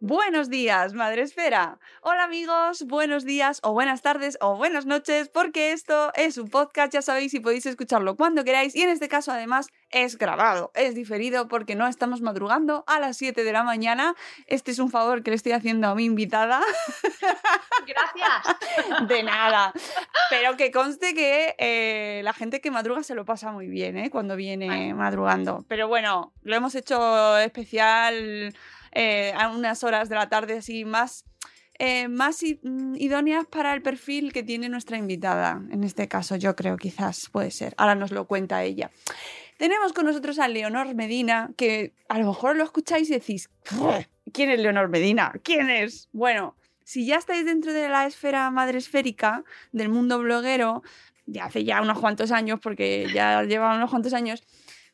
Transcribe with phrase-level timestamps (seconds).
[0.00, 1.80] Buenos días, Madre Esfera.
[2.02, 6.92] Hola amigos, buenos días o buenas tardes o buenas noches, porque esto es un podcast,
[6.92, 8.76] ya sabéis, y podéis escucharlo cuando queráis.
[8.76, 13.16] Y en este caso, además, es grabado, es diferido porque no estamos madrugando a las
[13.16, 14.14] 7 de la mañana.
[14.46, 16.60] Este es un favor que le estoy haciendo a mi invitada.
[17.84, 19.08] Gracias.
[19.08, 19.72] De nada.
[20.30, 24.10] Pero que conste que eh, la gente que madruga se lo pasa muy bien, ¿eh?
[24.10, 25.64] Cuando viene madrugando.
[25.66, 28.54] Pero bueno, lo hemos hecho especial
[28.92, 31.24] eh, a unas horas de la tarde así más,
[31.78, 35.62] eh, más mm, idóneas para el perfil que tiene nuestra invitada.
[35.70, 37.74] En este caso, yo creo quizás puede ser.
[37.76, 38.90] Ahora nos lo cuenta ella.
[39.58, 43.50] Tenemos con nosotros a Leonor Medina, que a lo mejor lo escucháis y decís,
[44.32, 45.32] ¿quién es Leonor Medina?
[45.42, 46.08] ¿Quién es?
[46.12, 50.82] Bueno, si ya estáis dentro de la esfera madre esférica del mundo bloguero,
[51.26, 54.42] de hace ya unos cuantos años, porque ya lleva unos cuantos años,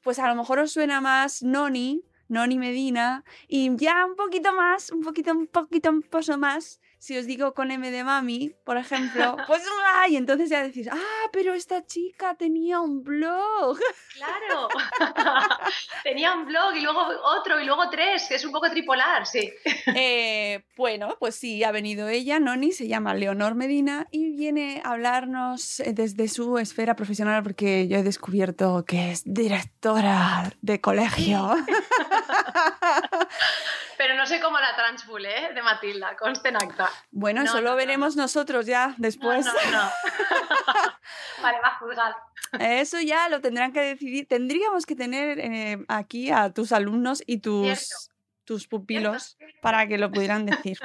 [0.02, 4.90] pues a lo mejor os suena más Noni, Noni Medina, y ya un poquito más,
[4.90, 8.78] un poquito, un poquito, un poco más, si os digo con M de mami, por
[8.78, 9.62] ejemplo, pues
[9.96, 10.16] ¡ay!
[10.16, 13.78] entonces ya decís, ah, pero esta chica tenía un blog.
[14.14, 14.68] Claro.
[16.02, 17.00] Tenía un blog y luego
[17.38, 19.52] otro y luego tres, que es un poco tripolar, sí.
[19.94, 24.92] Eh, bueno, pues sí, ha venido ella, Noni, se llama Leonor Medina y viene a
[24.92, 31.54] hablarnos eh, desde su esfera profesional porque yo he descubierto que es directora de colegio.
[33.96, 35.50] Pero no soy como la transbull, ¿eh?
[35.54, 36.88] De Matilda, conste en acta.
[37.10, 39.46] Bueno, No, eso no, lo veremos nosotros ya después.
[39.46, 39.90] no, no.
[41.42, 42.14] vale, va a juzgar.
[42.58, 44.26] Eso ya lo tendrán que decidir.
[44.28, 47.96] Tendríamos que tener eh, aquí a tus alumnos y tus, Cierto.
[48.44, 50.78] tus pupilos para que lo pudieran decir.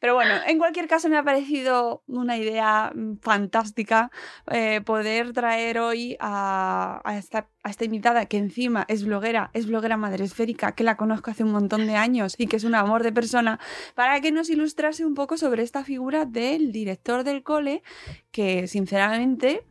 [0.00, 4.10] Pero bueno, en cualquier caso me ha parecido una idea mm, fantástica
[4.50, 9.96] eh, poder traer hoy a, esta, a esta invitada que encima es bloguera, es bloguera
[9.96, 13.02] madre esférica, que la conozco hace un montón de años y que es un amor
[13.02, 13.58] de persona,
[13.94, 17.82] para que nos ilustrase un poco sobre esta figura del director del cole,
[18.30, 19.64] que sinceramente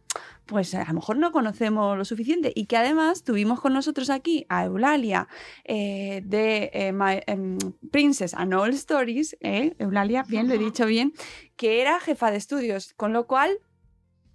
[0.47, 4.45] pues a lo mejor no conocemos lo suficiente y que además tuvimos con nosotros aquí
[4.49, 5.27] a Eulalia
[5.63, 7.57] eh, de eh, My, em,
[7.91, 9.75] Princess and All Stories, ¿eh?
[9.77, 11.13] Eulalia, bien, lo he dicho bien,
[11.55, 13.59] que era jefa de estudios, con lo cual,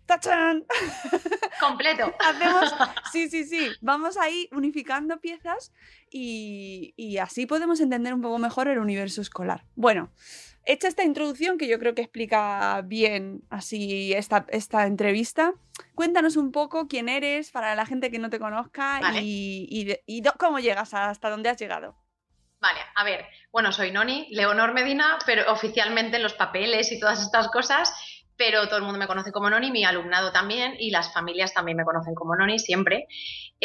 [0.07, 0.65] ¡tachán!
[1.61, 2.13] Completo.
[2.21, 2.75] Hacemos,
[3.13, 5.73] sí, sí, sí, vamos ahí unificando piezas
[6.11, 9.65] y, y así podemos entender un poco mejor el universo escolar.
[9.75, 10.11] Bueno,
[10.65, 15.55] hecha esta introducción que yo creo que explica bien así esta, esta entrevista,
[15.95, 19.21] cuéntanos un poco quién eres para la gente que no te conozca Vale.
[19.23, 21.97] y, y y cómo llegas hasta dónde has llegado.
[22.61, 27.21] Vale, a ver, bueno, soy Noni, Leonor Medina, pero oficialmente en los papeles y todas
[27.21, 27.93] estas cosas,
[28.37, 31.77] pero todo el mundo me conoce como Noni, mi alumnado también y las familias también
[31.77, 33.09] me conocen como Noni siempre.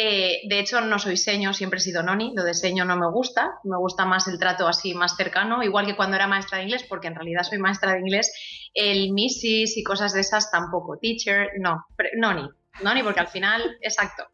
[0.00, 3.10] Eh, de hecho, no soy seño, siempre he sido Noni, lo de seño no me
[3.10, 6.64] gusta, me gusta más el trato así más cercano, igual que cuando era maestra de
[6.64, 8.32] inglés, porque en realidad soy maestra de inglés,
[8.74, 9.76] el Mrs.
[9.76, 11.84] y cosas de esas tampoco, teacher, no,
[12.16, 12.48] Noni,
[12.80, 14.28] Noni porque al final, exacto.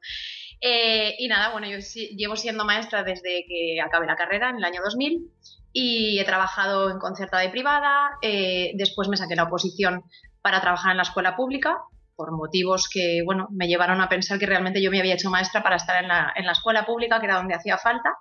[0.61, 1.79] Eh, y nada, bueno, yo
[2.15, 5.31] llevo siendo maestra desde que acabé la carrera en el año 2000
[5.73, 8.11] y he trabajado en concertada y privada.
[8.21, 10.05] eh, después me saqué la oposición
[10.43, 11.79] para trabajar en la escuela pública
[12.17, 15.63] por motivos que, bueno, me llevaron a pensar que realmente yo me había hecho maestra
[15.63, 18.17] para estar en la, en la escuela pública, que era donde hacía falta.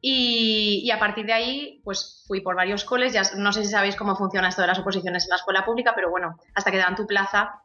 [0.00, 3.12] Y, a partir de ahí, pues fui por varios coles.
[3.12, 5.92] Ya no sé si sabéis cómo funciona esto de las oposiciones en la escuela pública,
[5.94, 7.62] pero bueno, hasta que dan tu plaza,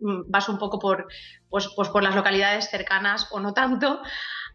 [0.00, 1.06] mm, vas un poco por,
[1.48, 4.00] pues, pues por las localidades cercanas o no tanto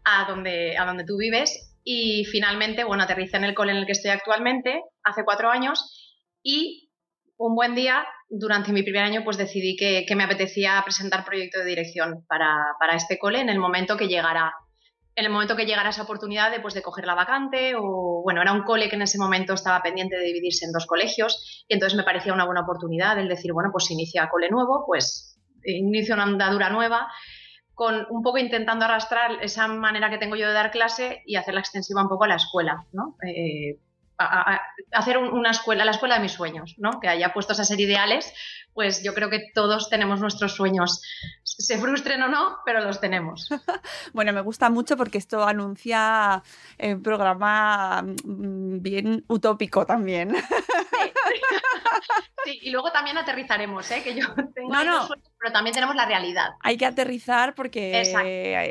[0.04, 1.64] a donde, a donde tú vives.
[1.90, 6.18] y finalmente, bueno, aterricé en el cole en el que estoy actualmente, hace cuatro años,
[6.42, 6.90] y
[7.38, 11.64] un buen día, durante mi primer año, pues decidí que, me apetecía presentar proyecto de
[11.64, 14.52] dirección para, para, este cole en el momento que llegara.
[15.14, 18.40] En el momento que llegara esa oportunidad de, pues, de coger la vacante, o bueno,
[18.40, 21.74] era un cole que en ese momento estaba pendiente de dividirse en dos colegios, y
[21.74, 26.14] entonces me parecía una buena oportunidad el decir, bueno, pues inicia cole nuevo, pues inicio
[26.14, 27.08] una andadura nueva,
[27.74, 31.60] con un poco intentando arrastrar esa manera que tengo yo de dar clase y hacerla
[31.60, 33.16] extensiva un poco a la escuela, ¿no?
[33.26, 33.78] Eh,
[34.18, 37.00] hacer una escuela, la escuela de mis sueños, ¿no?
[37.00, 38.32] Que haya puestos a ser ideales,
[38.74, 41.02] pues yo creo que todos tenemos nuestros sueños,
[41.42, 43.48] se frustren o no, pero los tenemos.
[44.12, 46.42] bueno, me gusta mucho porque esto anuncia
[46.78, 50.34] un programa mm, bien utópico también.
[52.44, 52.58] Sí.
[52.62, 54.02] y luego también aterrizaremos, ¿eh?
[54.02, 56.50] que yo tengo no, sueños, pero también tenemos la realidad.
[56.60, 58.00] Hay que aterrizar porque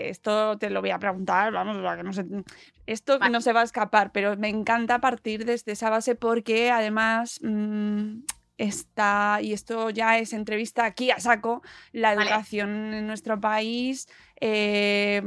[0.10, 2.26] esto te lo voy a preguntar, vamos, que no sé,
[2.86, 7.40] esto no se va a escapar, pero me encanta partir desde esa base porque además
[7.44, 8.20] mm,
[8.58, 14.08] está, y esto ya es entrevista aquí a saco, la educación en nuestro país
[14.40, 15.22] eh,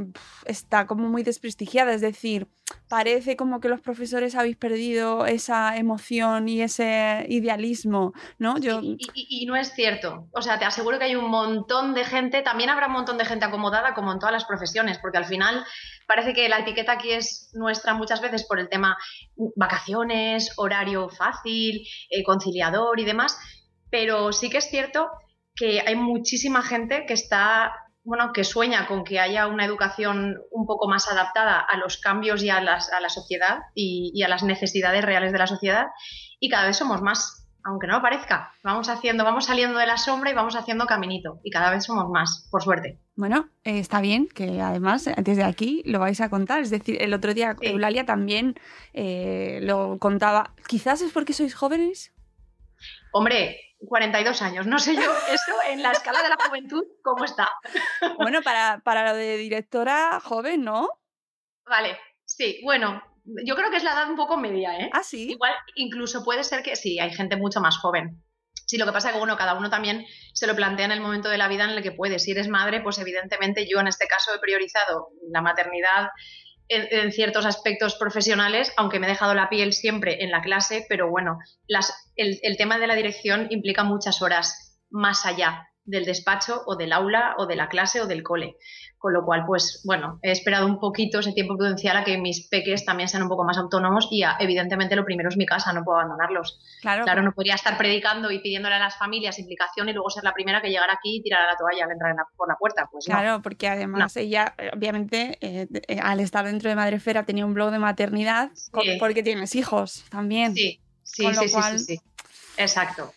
[0.45, 2.47] está como muy desprestigiada, es decir,
[2.87, 8.57] parece como que los profesores habéis perdido esa emoción y ese idealismo, ¿no?
[8.57, 8.79] Yo...
[8.81, 10.29] Y, no es cierto.
[10.31, 13.25] O sea, te aseguro que hay un montón de gente, también habrá un montón de
[13.25, 15.65] gente acomodada como en todas las profesiones, porque al final
[16.07, 18.97] parece que la etiqueta aquí es nuestra muchas veces por el tema
[19.55, 23.37] vacaciones, horario fácil, eh, conciliador y demás,
[23.89, 25.09] pero sí que es cierto
[25.53, 30.65] que hay muchísima gente que está bueno, que sueña con que haya una educación un
[30.65, 35.31] poco más adaptada a los cambios y a, la sociedad y, a las necesidades reales
[35.31, 35.87] de la sociedad
[36.39, 38.53] y cada vez somos más, aunque no lo parezca.
[38.63, 42.09] Vamos haciendo, vamos saliendo de la sombra y vamos haciendo caminito y cada vez somos
[42.09, 42.99] más, por suerte.
[43.15, 46.61] Bueno, eh, está bien que además desde aquí lo vais a contar.
[46.63, 48.55] Es decir, el otro día Eulalia también
[48.93, 50.55] eh, lo contaba.
[50.67, 52.11] Quizás es porque sois jóvenes.
[53.13, 54.67] Hombre, 42 años.
[54.67, 55.01] No sé yo
[55.31, 57.49] eso en la escala de la juventud cómo está.
[58.17, 60.89] Bueno, para, para lo de directora joven, ¿no?
[61.65, 63.01] Vale, sí, bueno,
[63.45, 64.89] yo creo que es la edad un poco media, ¿eh?
[64.93, 65.31] Ah, sí.
[65.31, 68.23] Igual, incluso puede ser que sí, hay gente mucho más joven.
[68.65, 71.01] Sí, lo que pasa es que bueno, cada uno también se lo plantea en el
[71.01, 72.19] momento de la vida en el que puede.
[72.19, 76.09] Si eres madre, pues evidentemente yo en este caso he priorizado la maternidad
[76.71, 81.09] en, ciertos aspectos profesionales, aunque me he dejado la piel siempre en la clase, pero
[81.09, 81.37] bueno,
[81.67, 86.75] las, el, el tema de la dirección implica muchas horas más allá del despacho o
[86.75, 88.57] del aula o de la clase o del cole.
[88.97, 92.47] Con lo cual, pues bueno, he esperado un poquito ese tiempo prudencial a que mis
[92.47, 95.83] peques también sean un poco más autónomos y evidentemente lo primero es mi casa, no
[95.83, 96.59] puedo abandonarlos.
[96.81, 100.23] Claro, claro no podría estar predicando y pidiéndole a las familias implicación y luego ser
[100.23, 102.87] la primera que llegara aquí y tirar a la toalla al entrar por la puerta.
[102.91, 107.55] Pues claro, porque además ella, obviamente, eh, eh, al estar dentro de Madrefera tenía un
[107.55, 108.51] blog de maternidad
[108.99, 110.53] porque tienes hijos también.
[110.53, 112.01] Sí, sí, sí, sí, sí,
[112.57, 113.13] Exacto.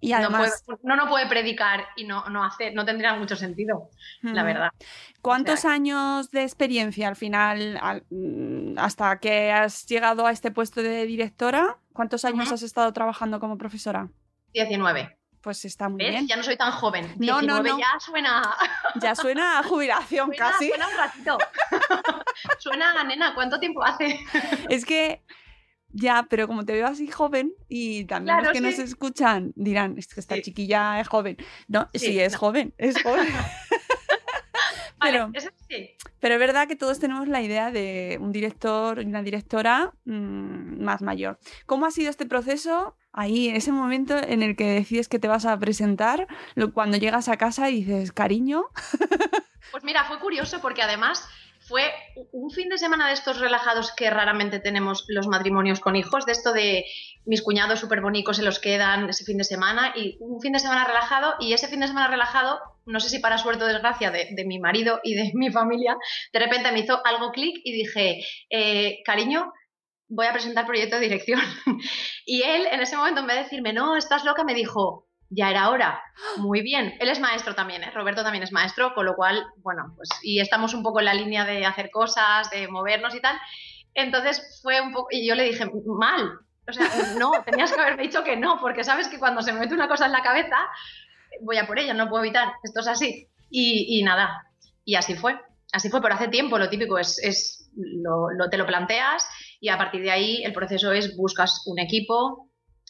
[0.00, 3.90] Y además, no, no, puede predicar y no, no hacer, no tendría mucho sentido,
[4.22, 4.70] la verdad.
[5.22, 7.80] ¿Cuántos años de experiencia al final,
[8.10, 11.78] mm, hasta que has llegado a este puesto de directora?
[11.92, 14.08] ¿Cuántos años has estado trabajando como profesora?
[14.52, 15.18] 19.
[15.40, 16.26] Pues está muy bien.
[16.26, 17.14] Ya no soy tan joven.
[17.18, 17.78] No, no, no.
[17.78, 18.54] ya suena.
[19.00, 20.68] Ya suena a jubilación casi.
[20.68, 21.38] Suena un ratito.
[22.58, 24.20] suena a nena, ¿cuánto tiempo hace?
[24.68, 25.22] es que
[25.90, 30.06] ya, pero como te veo así joven y también los que nos escuchan dirán, es
[30.08, 31.36] que esta chiquilla es joven.
[31.66, 33.26] No, sí, es joven, es joven.
[35.00, 35.32] pero,
[36.20, 40.82] pero es verdad que todos tenemos la idea de un director y una directora mm,
[40.82, 41.38] más mayor.
[41.66, 42.96] ¿Cómo ha sido este proceso?
[43.12, 46.28] Ahí, ese momento en el que decides que te vas a presentar,
[46.74, 48.66] cuando llegas a casa y dices, cariño.
[49.70, 51.28] Pues mira, fue curioso porque además
[51.68, 51.92] fue
[52.32, 56.32] un fin de semana de estos relajados que raramente tenemos los matrimonios con hijos, de
[56.32, 56.86] esto de
[57.26, 60.60] mis cuñados súper bonitos se los quedan ese fin de semana y un fin de
[60.60, 64.10] semana relajado y ese fin de semana relajado, no sé si para suerte o desgracia
[64.10, 65.96] de, mi marido y de mi familia,
[66.32, 69.52] de repente me hizo algo clic y dije, eh, cariño,
[70.08, 71.40] voy a presentar proyecto de dirección.
[72.24, 75.50] y él en ese momento en vez de decirme, no, estás loca, me dijo, ya
[75.50, 76.02] era hora.
[76.38, 76.94] Muy bien.
[77.00, 77.90] Él es maestro también, ¿eh?
[77.90, 81.14] Roberto también es maestro, con lo cual, bueno, pues y estamos un poco en la
[81.14, 83.38] línea de hacer cosas, de movernos y tal.
[83.94, 86.38] Entonces fue un poco, y yo le dije, mal.
[86.68, 86.86] O sea,
[87.18, 89.88] no, tenías que haberme dicho que no, porque sabes que cuando se me mete una
[89.88, 90.56] cosa en la cabeza,
[91.42, 92.52] voy a por ella, no puedo evitar.
[92.62, 93.28] Esto es así.
[93.50, 94.44] Y, nada,
[94.84, 95.40] y así fue.
[95.72, 99.26] Así fue, pero hace tiempo lo típico es, es lo, lo, te lo planteas
[99.60, 102.47] y a partir de ahí el proceso es buscas un equipo,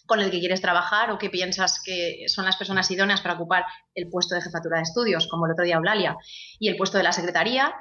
[0.09, 3.67] con el que quieres trabajar o que piensas que son las personas idóneas para ocupar
[3.95, 6.17] el puesto de jefatura de estudios, como el otro día Eulalia,
[6.59, 7.75] y el puesto de la secretaría.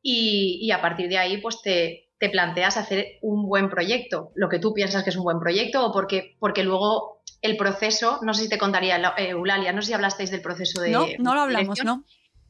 [0.00, 4.58] Y, a partir de ahí, pues te, te planteas hacer un buen proyecto, lo que
[4.58, 8.44] tú piensas que es un buen proyecto o porque, porque luego el proceso, no sé
[8.44, 10.90] si te contaría, eh, Eulalia, no sé si hablasteis del proceso de...
[10.90, 12.04] No, no lo hablamos, ¿no?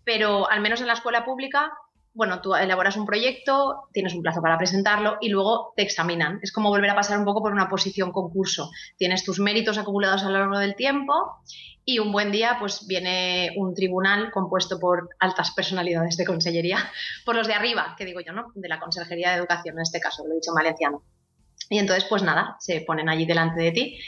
[0.05, 1.73] Pero al menos en la escuela pública
[2.15, 6.41] bueno, tú elaboras un proyecto, tienes un plazo para presentarlo y luego te examinan.
[6.43, 8.71] Es como volver a pasar un poco por una posición concurso.
[8.97, 11.15] Tienes tus méritos acumulados a lo largo del tiempo
[11.85, 16.79] y un buen día pues viene un tribunal compuesto por altas personalidades de consellería,
[17.25, 18.53] por los de arriba, que digo yo, ¿no?
[18.55, 21.03] De la Consejería de Educación en este caso, lo he dicho en valenciano.
[21.71, 23.99] Y entonces pues nada, se ponen allí delante de ti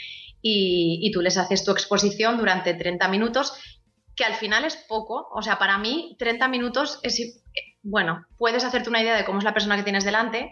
[0.41, 3.53] y, y tú les haces tu exposición durante 30 minutos
[4.15, 5.27] que al final es poco.
[5.31, 7.43] O sea, para mí 30 minutos es
[7.85, 10.51] bueno, puedes hacerte una idea de cómo es la persona que tienes delante,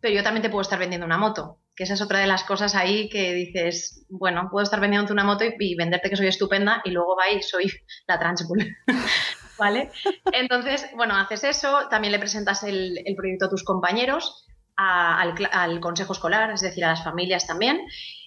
[0.00, 2.44] pero yo también te puedo estar vendiendo una moto, que esa es otra de las
[2.44, 6.80] cosas ahí que dices, bueno, puedo estar vendiéndote una moto y, venderte que soy estupenda
[6.84, 7.70] y luego va y soy
[8.06, 8.76] la Transbull.
[9.58, 9.90] ¿Vale?
[10.32, 14.46] Entonces, bueno, haces eso, también le presentas el, proyecto a tus compañeros,
[14.76, 17.80] al, consejo escolar, es decir, a las familias también,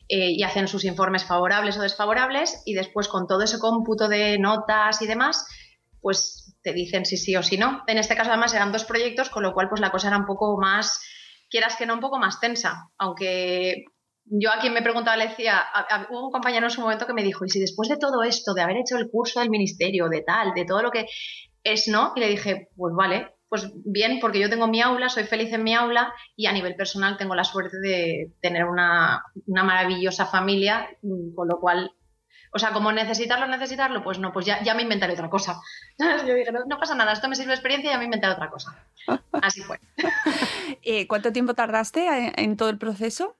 [0.09, 4.38] eh, y hacen sus informes favorables o desfavorables, y después con todo ese cómputo de
[4.38, 5.47] notas y demás,
[6.01, 7.84] pues te dicen si sí o si no.
[7.88, 10.25] En este caso además eran dos proyectos, con lo cual pues la cosa era un
[10.25, 11.01] poco más,
[11.50, 13.86] quieras que no, un poco más tensa, aunque
[14.25, 15.65] yo a quien me preguntaba le decía,
[16.10, 18.53] hubo un compañero en su momento que me dijo, y si después de todo esto,
[18.53, 21.08] de haber hecho el curso del ministerio, de tal, de todo lo que
[21.63, 25.25] es no, y le dije, pues vale, pues bien, porque yo tengo mi aula, soy
[25.25, 29.63] feliz en mi aula y a nivel personal tengo la suerte de tener una, una
[29.63, 30.89] maravillosa familia,
[31.36, 31.91] con lo cual
[32.53, 35.60] o sea, como necesitarlo, necesitarlo, pues no, pues ya, ya me inventaré otra cosa.
[36.27, 38.50] Yo dije, no, pasa nada, esto me sirve de experiencia y ya me inventaré otra
[38.50, 38.86] cosa.
[39.41, 39.79] Así fue.
[40.86, 43.38] Eh, ¿Cuánto tiempo tardaste en, todo el proceso?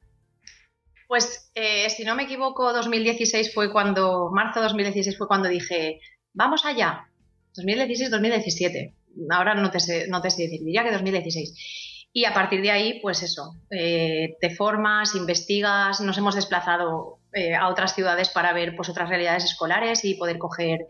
[1.08, 6.00] Pues, eh, si no me equivoco, 2016 fue cuando, marzo de 2016 fue cuando dije,
[6.34, 7.10] vamos allá.
[7.56, 8.94] 2016-2017.
[9.30, 12.10] Ahora no te, sé, no te sé decir, diría que 2016.
[12.14, 17.56] Y a partir de ahí, pues eso, eh, te formas, investigas, nos hemos desplazado eh,
[17.56, 20.82] a otras ciudades para ver pues, otras realidades escolares y poder coger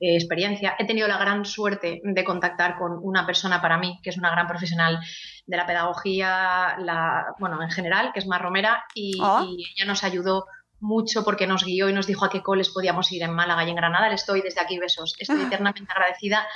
[0.00, 0.74] eh, experiencia.
[0.78, 4.30] He tenido la gran suerte de contactar con una persona para mí, que es una
[4.30, 4.98] gran profesional
[5.46, 9.44] de la pedagogía, la, bueno, en general, que es Mar Romera, y, ah.
[9.46, 10.46] y ella nos ayudó
[10.80, 13.70] mucho porque nos guió y nos dijo a qué coles podíamos ir en Málaga y
[13.70, 14.08] en Granada.
[14.08, 15.14] Le estoy desde aquí besos.
[15.18, 15.46] Estoy ah.
[15.46, 16.46] eternamente agradecida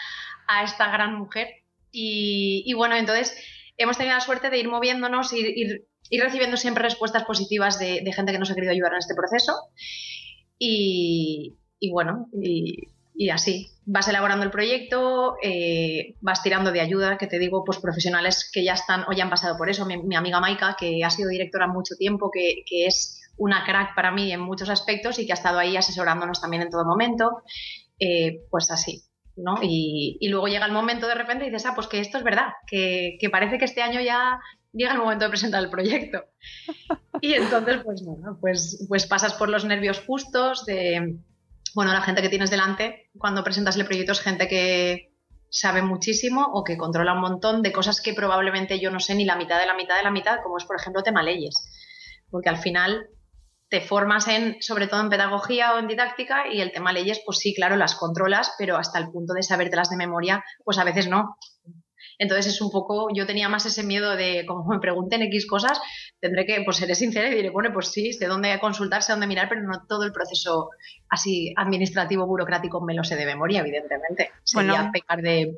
[0.46, 1.48] a esta gran mujer.
[1.90, 3.36] Y, y, bueno, entonces
[3.76, 8.02] hemos tenido la suerte de ir moviéndonos, ir, ir y recibiendo siempre respuestas positivas de,
[8.14, 9.54] gente que nos ha querido ayudar en este proceso.
[10.58, 11.56] Y,
[11.90, 13.70] bueno, y, así.
[13.90, 18.62] Vas elaborando el proyecto, eh, vas tirando de ayuda, que te digo, pues profesionales que
[18.62, 19.86] ya están o ya han pasado por eso.
[19.86, 24.30] Mi, amiga Maika, que ha sido directora mucho tiempo, que, es una crack para mí
[24.32, 27.42] en muchos aspectos y que ha estado ahí asesorándonos también en todo momento.
[27.98, 29.02] Eh, pues así,
[29.36, 29.56] ¿no?
[29.62, 32.48] Y, luego llega el momento de repente y dices, ah, pues que esto es verdad,
[32.66, 34.38] que, que, parece que este año ya
[34.78, 36.24] llega el momento de presentar el proyecto.
[37.20, 41.18] Y entonces, pues bueno, pues, pues pasas por los nervios justos de,
[41.74, 45.14] bueno, la gente que tienes delante cuando presentas el proyecto es gente que
[45.50, 49.24] sabe muchísimo o que controla un montón de cosas que probablemente yo no sé ni
[49.24, 51.56] la mitad de la mitad de la mitad, como es por ejemplo tema leyes.
[52.30, 53.08] Porque al final
[53.68, 57.38] te formas en, sobre todo en pedagogía o en didáctica y el tema leyes, pues
[57.38, 61.08] sí, claro, las controlas, pero hasta el punto de sabértelas de memoria, pues a veces
[61.08, 61.36] no.
[62.18, 65.80] Entonces es un poco, yo tenía más ese miedo de, como me pregunten X cosas,
[66.20, 69.28] tendré que pues, seré sincera y diré, bueno, pues sí, sé dónde consultar, sé dónde
[69.28, 70.70] mirar, pero no todo el proceso
[71.08, 74.30] así administrativo, burocrático me lo sé de memoria, evidentemente.
[74.42, 75.54] Sería pecar de,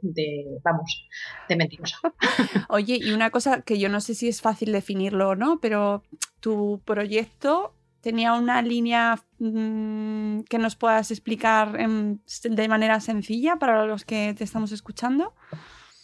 [0.63, 1.09] vamos,
[1.49, 1.99] de mentirosa.
[2.69, 6.03] Oye, y una cosa que yo no sé si es fácil definirlo o no, pero
[6.41, 14.05] tu proyecto tenía una línea mm, que nos puedas explicar de manera sencilla para los
[14.05, 15.35] que te estamos escuchando.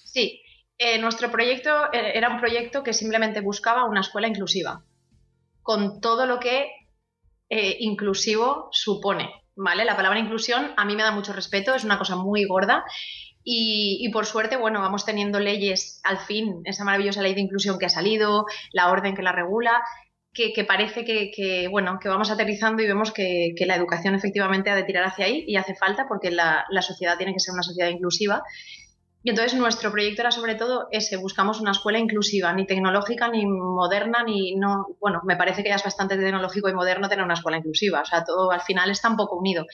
[0.04, 0.40] Sí,
[0.78, 4.85] eh, nuestro proyecto eh, era un proyecto que simplemente buscaba una escuela inclusiva,
[5.62, 6.71] con todo lo que
[7.49, 9.30] eh, inclusivo supone.
[9.59, 9.87] ¿Vale?
[9.87, 12.85] La palabra inclusión a mí me da mucho respeto, es una cosa muy gorda
[13.42, 17.87] y, por suerte, bueno, vamos teniendo leyes, al fin, esa maravillosa ley de inclusión que
[17.87, 19.83] ha salido, la orden que la regula,
[20.35, 24.83] que, parece que, bueno, que vamos aterrizando y vemos que, la educación efectivamente ha de
[24.83, 27.88] tirar hacia ahí y hace falta porque la, la sociedad tiene que ser una sociedad
[27.88, 28.42] inclusiva
[29.26, 33.45] y entonces nuestro proyecto era sobre todo ese, buscamos una escuela inclusiva, ni tecnológica, ni
[33.45, 37.35] moderna, ni no, bueno, me parece que ya es bastante tecnológico y moderno tener una
[37.35, 39.66] escuela inclusiva, o sea, todo al final está un poco unido.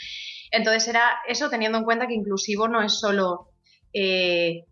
[0.51, 3.51] Entonces era eso teniendo en cuenta que inclusivo no es solo
[3.93, 4.65] eh,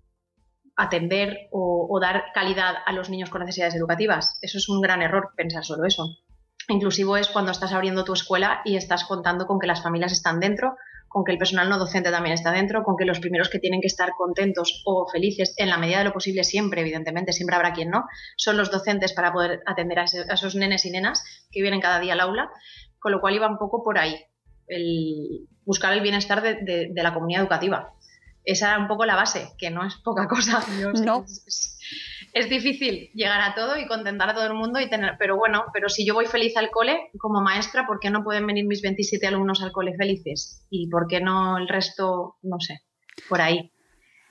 [0.77, 5.03] atender o, o dar calidad a los niños con necesidades educativas, eso es un gran
[5.03, 6.07] error pensar solo eso.
[6.69, 10.41] Inclusivo es cuando estás abriendo tu escuela y estás contando con que las familias están
[10.41, 10.79] dentro,
[11.11, 13.81] con que el personal no docente también está dentro, con que los primeros que tienen
[13.81, 17.73] que estar contentos o felices, en la medida de lo posible siempre, evidentemente, siempre habrá
[17.73, 21.81] quien no, son los docentes para poder atender a, esos nenes y nenas que vienen
[21.81, 22.49] cada día al aula,
[23.00, 24.25] con lo cual iba un poco por ahí,
[24.69, 27.93] el buscar el bienestar de, la comunidad educativa.
[28.45, 30.64] Esa era un poco la base, que no es poca cosa.
[30.81, 31.76] no es
[32.49, 35.89] difícil llegar a todo y contentar a todo el mundo y tener, pero bueno, pero
[35.89, 39.27] si yo voy feliz al cole como maestra, ¿por qué no pueden venir mis 27
[39.27, 40.67] alumnos al cole felices?
[40.71, 42.83] ¿Y por qué no el resto, no sé,
[43.29, 43.73] por ahí?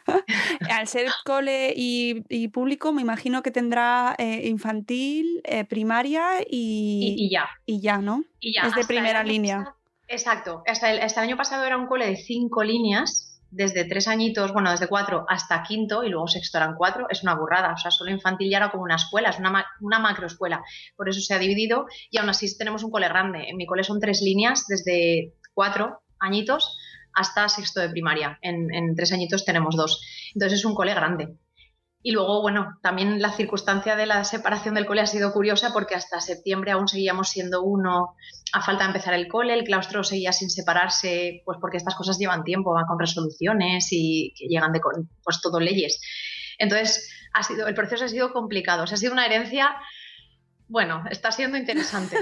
[0.71, 7.49] al ser cole y, público, me imagino que tendrá eh, infantil, eh, primaria y, ya.
[7.65, 8.23] Y ya, ¿no?
[8.39, 8.67] Y ya.
[8.67, 9.75] Es de primera línea.
[10.07, 10.63] exacto.
[10.65, 14.53] Hasta el, hasta el año pasado era un cole de cinco líneas desde tres añitos,
[14.53, 17.73] bueno, desde cuatro hasta quinto y luego sexto eran cuatro, es una burrada.
[17.73, 20.63] O sea, solo infantil ya era como una escuela, es una, una macroescuela.
[20.95, 23.49] Por eso se ha dividido y aún así tenemos un cole grande.
[23.49, 26.77] En mi cole son tres líneas, desde cuatro añitos
[27.13, 28.37] hasta sexto de primaria.
[28.41, 30.01] En, en tres añitos tenemos dos.
[30.33, 31.35] Entonces es un cole grande.
[32.01, 35.95] Y luego, bueno, también la circunstancia de la separación del cole ha sido curiosa porque
[35.95, 38.15] hasta septiembre aún seguíamos siendo uno
[38.53, 42.17] a falta de empezar el cole, el claustro seguía sin separarse, pues porque estas cosas
[42.17, 44.79] llevan tiempo, van con resoluciones y que llegan de
[45.23, 45.99] pues todo leyes.
[46.57, 49.75] Entonces, ha sido, el proceso ha sido complicado, o sea, ha sido una herencia
[50.69, 52.15] bueno, está siendo interesante.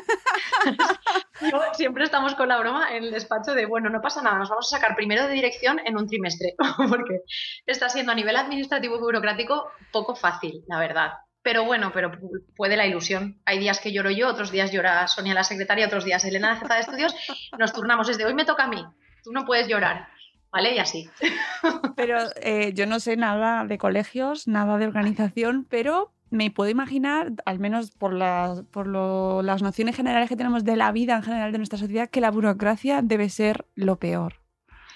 [1.74, 4.74] Siempre estamos con la broma en el despacho de, bueno, no pasa nada, nos vamos
[4.74, 6.56] a sacar primero de dirección en un trimestre,
[6.90, 7.22] porque
[7.66, 11.12] está siendo a nivel administrativo y burocrático poco fácil, la verdad.
[11.44, 12.12] Pero bueno, pero
[12.56, 13.40] puede la ilusión.
[13.46, 16.60] Hay días que lloro yo, otros días llora Sonia la secretaria, otros días Elena la
[16.60, 17.16] jefa de estudios.
[17.58, 18.84] Nos turnamos desde hoy me toca a mí,
[19.24, 20.08] tú no puedes llorar.
[20.50, 20.74] ¿Vale?
[20.76, 21.10] Y así.
[21.98, 27.32] Pero eh, yo no sé nada de colegios, nada de organización, pero me puedo imaginar,
[27.46, 31.52] al menos por, las, por las nociones generales que tenemos de la vida en general
[31.52, 34.42] de nuestra sociedad, que la burocracia debe ser lo peor.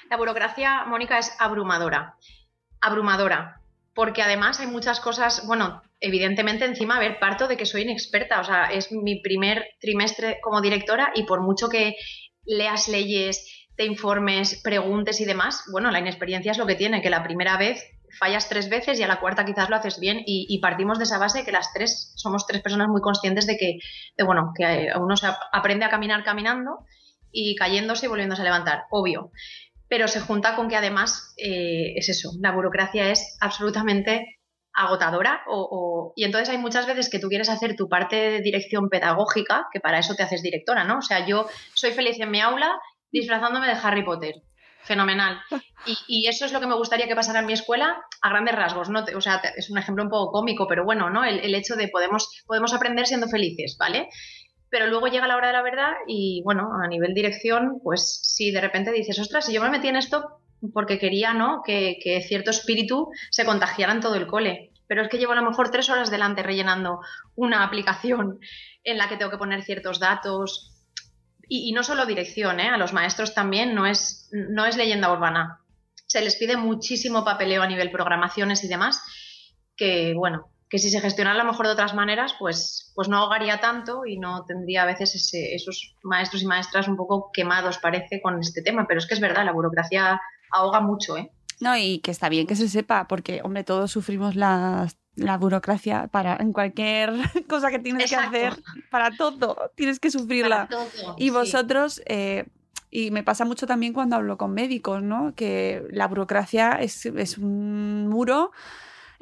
[0.09, 2.15] La burocracia, Mónica, es abrumadora.
[2.81, 3.61] Abrumadora.
[3.93, 8.39] Porque además hay muchas cosas, bueno, evidentemente encima, a ver, parto de que soy inexperta,
[8.39, 11.95] o sea, es mi primer trimestre como directora y por mucho que
[12.45, 17.09] leas leyes, te informes, preguntes y demás, bueno, la inexperiencia es lo que tiene, que
[17.09, 17.83] la primera vez
[18.17, 21.17] fallas tres veces y a la cuarta quizás lo haces bien y, partimos de esa
[21.17, 23.79] base que las tres somos tres personas muy conscientes de que,
[24.17, 26.85] de, bueno, que uno se aprende a caminar caminando
[27.31, 29.31] y cayéndose y volviéndose a levantar, obvio.
[29.87, 34.39] Pero se junta con que además eh, es eso, la burocracia es absolutamente
[34.73, 35.41] agotadora
[36.15, 39.81] y entonces hay muchas veces que tú quieres hacer tu parte de dirección pedagógica, que
[39.81, 40.99] para eso te haces directora, ¿no?
[40.99, 42.79] O sea, yo soy feliz en mi aula
[43.11, 44.35] disfrazándome de Harry Potter
[44.83, 45.41] fenomenal.
[46.07, 48.89] Y, eso es lo que me gustaría que pasara en mi escuela a grandes rasgos,
[48.89, 49.03] ¿no?
[49.15, 51.23] O sea, es un ejemplo un poco cómico, pero bueno, ¿no?
[51.23, 54.09] El, hecho de podemos, podemos aprender siendo felices, ¿vale?
[54.69, 58.51] Pero luego llega la hora de la verdad y, bueno, a nivel dirección, pues si
[58.51, 60.41] de repente dices, ostras, si yo me metí en esto
[60.73, 61.61] porque quería, ¿no?
[61.65, 64.71] Que, que cierto espíritu se contagiara en todo el cole.
[64.87, 66.99] Pero es que llevo a lo mejor tres horas delante rellenando
[67.35, 68.39] una aplicación
[68.83, 70.70] en la que tengo que poner ciertos datos,
[71.53, 72.69] y, no solo dirección, ¿eh?
[72.69, 75.59] a los maestros también no es, no es leyenda urbana.
[76.07, 79.03] Se les pide muchísimo papeleo a nivel programaciones y demás,
[79.75, 83.17] que bueno, que si se gestionara a lo mejor de otras maneras, pues, pues no
[83.17, 88.21] ahogaría tanto y no tendría a veces esos maestros y maestras un poco quemados, parece,
[88.21, 88.85] con este tema.
[88.87, 91.31] Pero es que es verdad, la burocracia ahoga mucho, ¿eh?
[91.59, 96.07] No, y que está bien que se sepa, porque, hombre, todos sufrimos las la burocracia
[96.07, 97.13] para en cualquier
[97.47, 98.53] cosa que tienes que hacer,
[98.89, 100.67] para todo, tienes que sufrirla.
[101.17, 102.45] y vosotros, eh,
[102.89, 105.33] y me pasa mucho también cuando hablo con médicos, ¿no?
[105.35, 107.05] Que la burocracia es,
[107.37, 108.51] un muro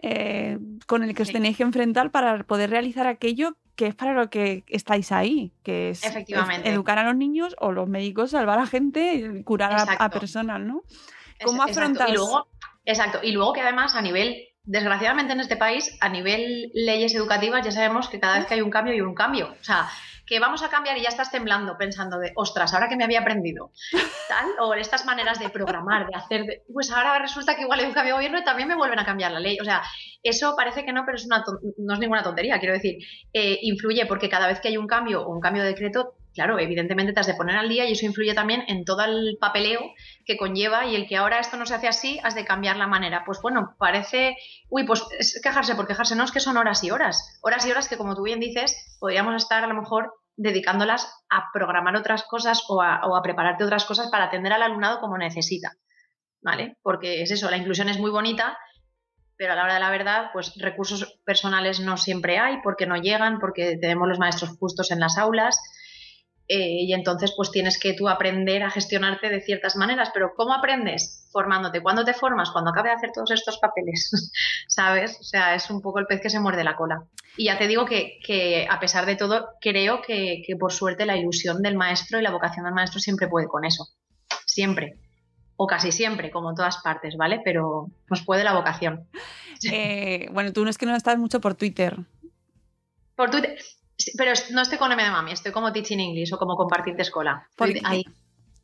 [0.01, 0.57] eh,
[0.88, 4.29] con el que os tenéis que enfrentar para poder realizar aquello que es para lo
[4.29, 6.03] que estáis ahí, que es,
[6.65, 10.83] educar a los niños o los médicos, salvar a gente, curar a, personas, ¿no?
[11.45, 12.09] ¿Cómo afrontar?
[12.83, 17.65] exacto, y luego que además a nivel desgraciadamente en este país, a nivel leyes educativas,
[17.65, 19.55] ya sabemos que cada vez que hay un cambio, hay un cambio.
[19.60, 19.89] O sea,
[20.27, 23.21] que vamos a cambiar y ya estás temblando pensando de, ostras, ahora que me había
[23.21, 23.71] aprendido,
[24.29, 27.93] tal, o estas maneras de programar, de hacer, pues ahora resulta que igual hay un
[27.93, 29.58] cambio de gobierno y también me vuelven a cambiar la ley.
[29.60, 29.82] O sea,
[30.21, 31.43] eso parece que no, pero es una
[31.79, 32.97] no es ninguna tontería, quiero decir,
[33.34, 36.58] eh, influye porque cada vez que hay un cambio o un cambio de decreto, claro,
[36.58, 39.82] evidentemente te has de poner al día y eso influye también en todo el papeleo
[40.25, 42.88] que conlleva y el que ahora esto no se hace así, has de cambiar la
[42.88, 43.23] manera.
[43.25, 44.38] Pues bueno, parece,
[44.69, 47.71] uy, pues es quejarse por quejarse, no es que son horas y horas, horas y
[47.71, 52.23] horas que como tú bien dices, podríamos estar a lo mejor dedicándolas a programar otras
[52.23, 55.73] cosas o a, o a prepararte otras cosas para atender al alumnado como necesita.
[56.41, 56.78] ¿Vale?
[56.82, 58.58] Porque es eso, la inclusión es muy bonita,
[59.36, 62.95] pero a la hora de la verdad, pues recursos personales no siempre hay, porque no
[62.95, 65.60] llegan, porque tenemos los maestros justos en las aulas
[66.51, 70.51] eh, y entonces pues tienes que tú aprender a gestionarte de ciertas maneras, pero ¿cómo
[70.51, 71.27] aprendes?
[71.31, 71.79] Formándote.
[71.79, 72.49] ¿Cuándo te formas?
[72.49, 74.09] Cuando acabe de hacer todos estos papeles,
[74.67, 75.19] ¿sabes?
[75.19, 77.03] O sea, es un poco el pez que se muerde la cola.
[77.38, 81.62] Y ya te digo que, a pesar de todo, creo que, por suerte la ilusión
[81.62, 83.88] del maestro y la vocación del maestro siempre puede con eso.
[84.47, 84.97] Siempre.
[85.55, 87.41] O casi siempre, como en todas partes, ¿vale?
[87.45, 89.07] Pero nos puede la vocación.
[89.73, 91.97] Eh, bueno, tú no es que no estás mucho por Twitter.
[93.17, 93.57] Por Twitter
[94.17, 97.01] pero no estoy con M de mami, estoy como teaching English o como compartir de
[97.01, 97.47] escuela.
[97.83, 98.05] Ahí.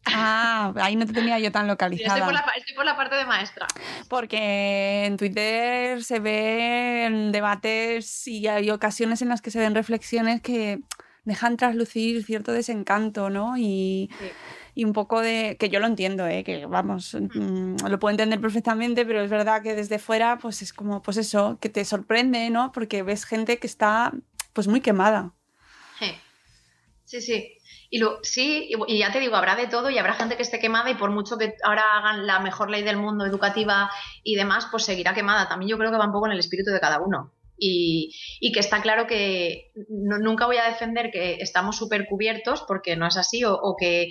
[0.08, 2.18] Ah, ahí no te tenía yo tan localizada.
[2.18, 3.66] Estoy por, la, parte de maestra.
[4.08, 10.42] Porque en Twitter se ven debates y hay ocasiones en las que se ven reflexiones
[10.42, 10.80] que
[11.24, 13.58] dejan traslucir cierto desencanto, ¿no?
[13.58, 14.10] Y,
[14.78, 15.56] un poco de.
[15.60, 16.44] que yo lo entiendo, ¿eh?
[16.44, 20.74] que vamos, mm, lo puedo entender perfectamente, pero es verdad que desde fuera, pues es
[20.74, 22.72] como, pues eso, que te sorprende, ¿no?
[22.74, 24.12] Porque ves gente que está
[24.56, 25.34] pues muy quemada.
[27.06, 27.58] Sí, sí.
[27.92, 30.60] Y lo, sí, y ya te digo, habrá de todo y habrá gente que esté
[30.60, 33.92] quemada y por mucho que ahora hagan la mejor ley del mundo educativa
[34.24, 35.48] y demás, pues seguirá quemada.
[35.48, 37.32] También yo creo que va un poco en el espíritu de cada uno.
[37.58, 38.12] Y,
[38.54, 43.18] que está claro que nunca voy a defender que estamos súper cubiertos porque no es
[43.18, 44.10] así o, que,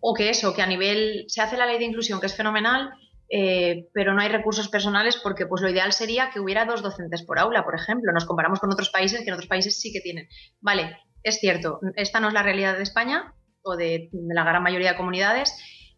[0.00, 2.90] o que eso, que a nivel se hace la ley de inclusión que es fenomenal
[3.30, 7.22] eh, pero no hay recursos personales porque pues lo ideal sería que hubiera dos docentes
[7.22, 8.12] por aula, por ejemplo.
[8.12, 10.28] Nos comparamos con otros países que en otros países sí que tienen.
[10.60, 14.92] Vale, es cierto, esta no es la realidad de España o de, la gran mayoría
[14.92, 15.54] de comunidades,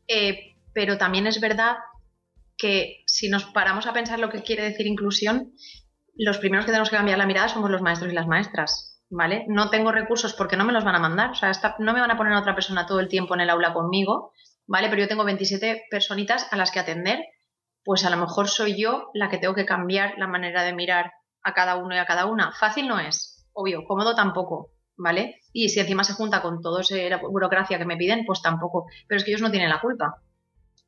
[0.09, 1.77] eh, pero también es verdad
[2.57, 5.53] que si nos paramos a pensar lo que quiere decir inclusión,
[6.17, 8.87] los primeros que tenemos que cambiar la mirada somos los maestros y las maestras.
[9.13, 9.45] ¿Vale?
[9.49, 12.13] No tengo recursos porque no me los van a mandar, o sea, no me van
[12.13, 14.33] a poner a otra persona todo el tiempo en el aula conmigo,
[14.71, 14.89] ¿vale?
[14.89, 17.19] Pero yo tengo 27 personitas a las que atender,
[17.85, 21.13] pues a lo mejor soy yo la que tengo que cambiar la manera de mirar
[21.43, 22.53] a cada uno y a cada una.
[22.53, 25.41] Fácil no es, obvio, cómodo tampoco, ¿vale?
[25.53, 28.87] Y si encima se junta con toda esa burocracia que me piden, pues tampoco.
[29.09, 30.23] Pero es que ellos no tienen la culpa,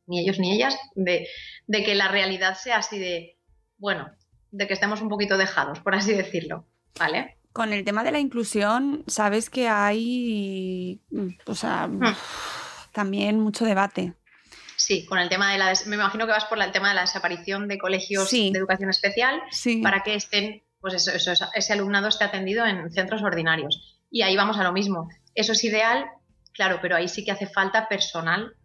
[0.06, 1.26] ni ellos ni ellas, de,
[1.66, 3.36] de que la realidad sea así de,
[3.78, 4.12] bueno,
[4.52, 6.66] de que estemos un poquito dejados, por así decirlo,
[7.00, 7.36] ¿vale?
[7.52, 11.00] Con el tema de la inclusión, sabes que hay,
[11.46, 12.14] o sea, hmm
[12.92, 14.14] también mucho debate.
[14.76, 15.72] Sí, con el tema de la.
[15.86, 19.40] Me imagino que vas por el tema de la desaparición de colegios de educación especial
[19.82, 24.00] para que estén, pues eso, eso, ese alumnado esté atendido en centros ordinarios.
[24.10, 25.08] Y ahí vamos a lo mismo.
[25.34, 26.06] Eso es ideal,
[26.52, 28.56] claro, pero ahí sí que hace falta personal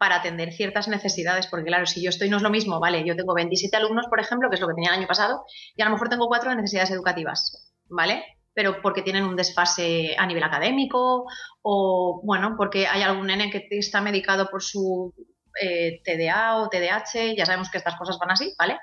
[0.00, 3.14] para atender ciertas necesidades, porque claro, si yo estoy no es lo mismo, vale, yo
[3.16, 5.44] tengo 27 alumnos, por ejemplo, que es lo que tenía el año pasado,
[5.76, 8.24] y a lo mejor tengo cuatro necesidades educativas, ¿vale?
[8.60, 11.24] Pero porque tienen un desfase a nivel académico
[11.62, 15.14] o, bueno, porque hay algún nene que está medicado por su
[15.62, 18.78] eh, TDA o TDAH, ya sabemos que estas cosas van así, ¿vale?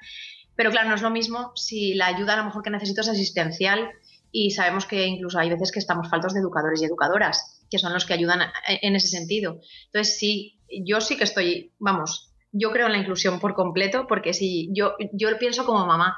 [0.55, 3.09] Pero claro, no es lo mismo si la ayuda a lo mejor que necesito es
[3.09, 3.91] asistencial
[4.31, 7.93] y sabemos que incluso hay veces que estamos faltos de educadores y educadoras, que son
[7.93, 9.59] los que ayudan en ese sentido.
[9.93, 14.33] Entonces, sí, yo sí que estoy, vamos, yo creo en la inclusión por completo, porque
[14.33, 16.17] si yo, yo pienso como mamá,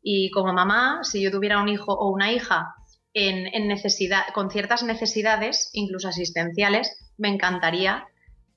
[0.00, 2.76] y como mamá, si yo tuviera un hijo o una hija
[3.14, 8.06] en, necesidad, con ciertas necesidades, incluso asistenciales, me encantaría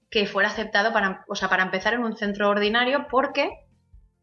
[0.10, 3.50] que fuera aceptado para, o sea, para empezar en un centro ordinario, porque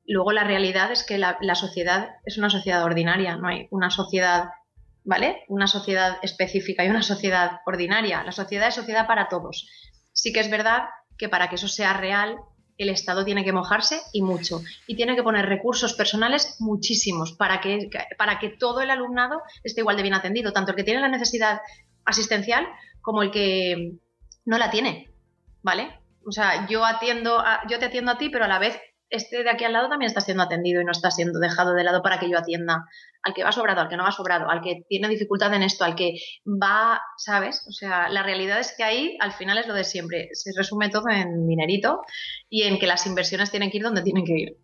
[0.07, 4.51] luego la realidad es que la, sociedad es una sociedad ordinaria, no hay una sociedad,
[5.05, 5.45] ¿vale?
[5.49, 8.23] Una sociedad específica y una sociedad ordinaria.
[8.23, 9.69] La sociedad es sociedad para todos.
[10.12, 10.85] Sí que es verdad
[11.19, 12.37] que para que eso sea real,
[12.83, 14.62] el Estado tiene que mojarse y mucho.
[14.87, 19.83] Y tiene que poner recursos personales muchísimos para que, para que todo el alumnado esté
[19.83, 21.61] igual de bien atendido, tanto el que tiene la necesidad
[22.05, 22.66] asistencial
[23.03, 23.93] como el que
[24.45, 25.11] no la tiene.
[25.62, 26.01] ¿Vale?
[26.25, 29.51] O sea, yo atiendo yo te atiendo a ti, pero a la vez este de
[29.51, 32.18] aquí al lado también está siendo atendido y no está siendo dejado de lado para
[32.18, 32.87] que yo atienda
[33.23, 35.85] al que va sobrado, al que no va sobrado, al que tiene dificultad en esto,
[35.85, 36.14] al que
[36.46, 37.64] va, ¿sabes?
[37.68, 40.29] O sea, la realidad es que ahí al final es lo de siempre.
[40.33, 42.03] Se resume todo en dinerito
[42.49, 44.57] y en que las inversiones tienen que ir donde tienen que ir.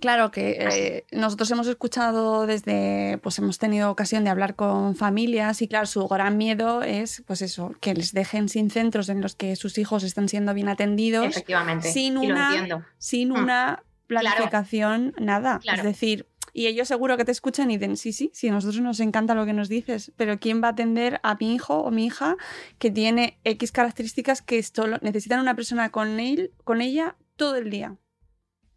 [0.00, 5.62] Claro que eh, nosotros hemos escuchado desde, pues hemos tenido ocasión de hablar con familias
[5.62, 9.34] y claro, su gran miedo es, pues eso, que les dejen sin centros en los
[9.34, 11.26] que sus hijos están siendo bien atendidos.
[11.26, 11.90] Efectivamente.
[11.90, 13.32] Sin una, sin mm.
[13.32, 15.60] una planificación, nada.
[15.64, 18.80] Es decir, y ellos seguro que te escuchan y dicen, sí, sí, sí, a nosotros
[18.80, 21.90] nos encanta lo que nos dices, pero ¿quién va a atender a mi hijo o
[21.90, 22.36] mi hija
[22.78, 27.68] que tiene X características que esto necesitan una persona con él, con ella todo el
[27.68, 27.96] día?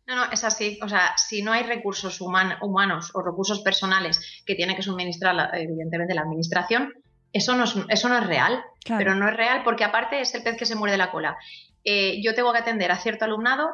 [0.10, 0.80] No, no, es así.
[0.82, 6.15] O sea, si no hay recursos humanos o recursos personales que tiene que suministrar, evidentemente,
[6.15, 6.93] la administración,
[7.32, 8.63] eso no es, eso no es real.
[8.88, 11.38] Pero no es real porque, aparte, es el pez que se muerde la cola.
[11.84, 13.69] Eh, yo tengo que atender a cierto alumnado,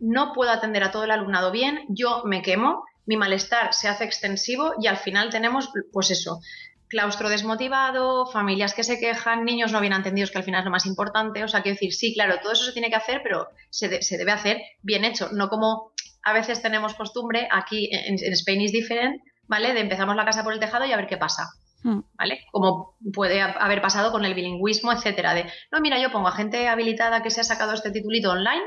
[0.00, 4.04] no puedo atender a todo el alumnado bien, yo me quemo, mi malestar se hace
[4.04, 6.40] extensivo y al final tenemos, pues eso,
[6.88, 10.70] claustro desmotivado, familias que se quejan, niños no bien entendidos, que al final es lo
[10.70, 11.42] más importante.
[11.44, 14.02] O sea, quiero decir, sí, claro, todo eso se tiene que hacer, pero se, de-
[14.02, 18.60] se debe hacer bien hecho, no como a veces tenemos costumbre, aquí en, en Spain
[18.60, 19.72] is different, ¿vale?
[19.74, 21.44] De empezamos la casa por el tejado y a ver qué pasa.
[21.84, 22.00] Hmm.
[22.18, 22.40] ¿Vale?
[22.50, 25.34] Como puede ha- haber pasado con el bilingüismo, etcétera.
[25.34, 28.64] De, no, mira, yo pongo a gente habilitada que se ha sacado este titulito online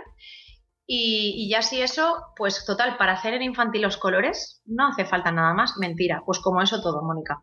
[0.86, 5.06] y, y ya si eso, pues total, para hacer en infantil los colores no hace
[5.06, 5.74] falta nada más.
[5.78, 7.42] Mentira, pues como eso todo, Mónica.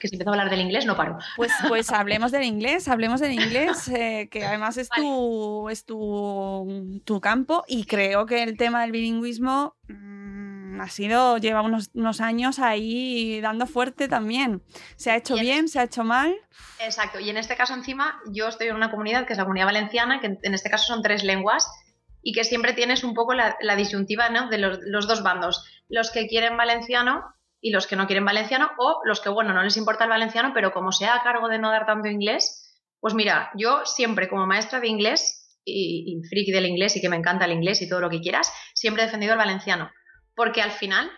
[0.00, 1.18] Que si empiezo a hablar del inglés no paro.
[1.36, 7.00] Pues, pues hablemos del inglés, hablemos del inglés, eh, que además es, tu, es tu,
[7.04, 12.20] tu campo y creo que el tema del bilingüismo mm, ha sido, lleva unos, unos
[12.20, 14.62] años ahí dando fuerte también.
[14.96, 16.34] Se ha hecho bien, se ha hecho mal.
[16.80, 19.66] Exacto, y en este caso encima yo estoy en una comunidad que es la comunidad
[19.66, 21.68] valenciana, que en- en este caso son tres lenguas
[22.22, 24.48] y que siempre tienes un poco la, la disyuntiva ¿no?
[24.48, 27.22] de los, los dos bandos, los que quieren valenciano
[27.62, 30.50] y los que no quieren valenciano o los que, bueno, no les importa el valenciano,
[30.52, 34.46] pero como sea a cargo de no dar tanto inglés, pues mira, yo siempre como
[34.46, 38.00] maestra de inglés y, friki del inglés y que me encanta el inglés y todo
[38.00, 39.90] lo que quieras, siempre he defendido el valenciano,
[40.34, 41.08] porque al final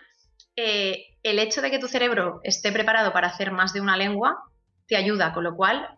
[0.55, 4.37] eh, el hecho de que tu cerebro esté preparado para hacer más de una lengua
[4.87, 5.97] te ayuda, con lo cual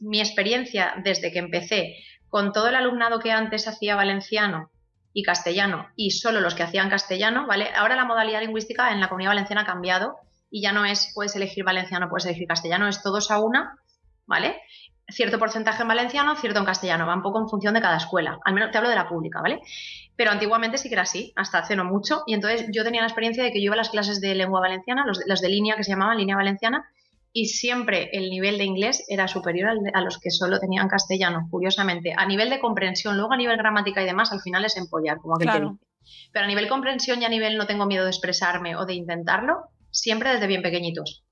[0.00, 1.96] mi experiencia desde que empecé
[2.28, 4.70] con todo el alumnado que antes hacía valenciano
[5.16, 7.70] y castellano y solo los que hacían castellano, ¿vale?
[7.74, 10.18] Ahora la modalidad lingüística en la comunidad valenciana ha cambiado
[10.50, 13.78] y ya no es puedes elegir valenciano, puedes elegir castellano, es todos a una,
[14.26, 14.60] ¿vale?
[15.08, 18.38] Cierto porcentaje en valenciano, cierto en castellano, va un poco en función de cada escuela,
[18.44, 19.62] al menos te hablo de la pública, ¿vale?
[20.16, 23.06] Pero antiguamente sí que era así, hasta hace no mucho, y entonces yo tenía la
[23.06, 25.76] experiencia de que yo iba a las clases de lengua valenciana, los, los de línea
[25.76, 26.90] que se llamaban línea valenciana,
[27.38, 30.88] y siempre el nivel de inglés era superior al de- a los que solo tenían
[30.88, 32.14] castellano, curiosamente.
[32.16, 35.34] A nivel de comprensión, luego a nivel gramática y demás, al final es empollar, como
[35.36, 35.70] aquel que Claro.
[35.72, 36.30] dice.
[36.32, 39.64] Pero a nivel comprensión y a nivel no tengo miedo de expresarme o de intentarlo,
[39.90, 41.24] siempre desde bien pequeñitos.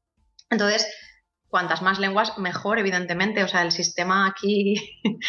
[0.50, 0.86] Entonces,
[1.48, 3.42] cuantas más lenguas, mejor, evidentemente.
[3.42, 4.74] O sea, el sistema aquí,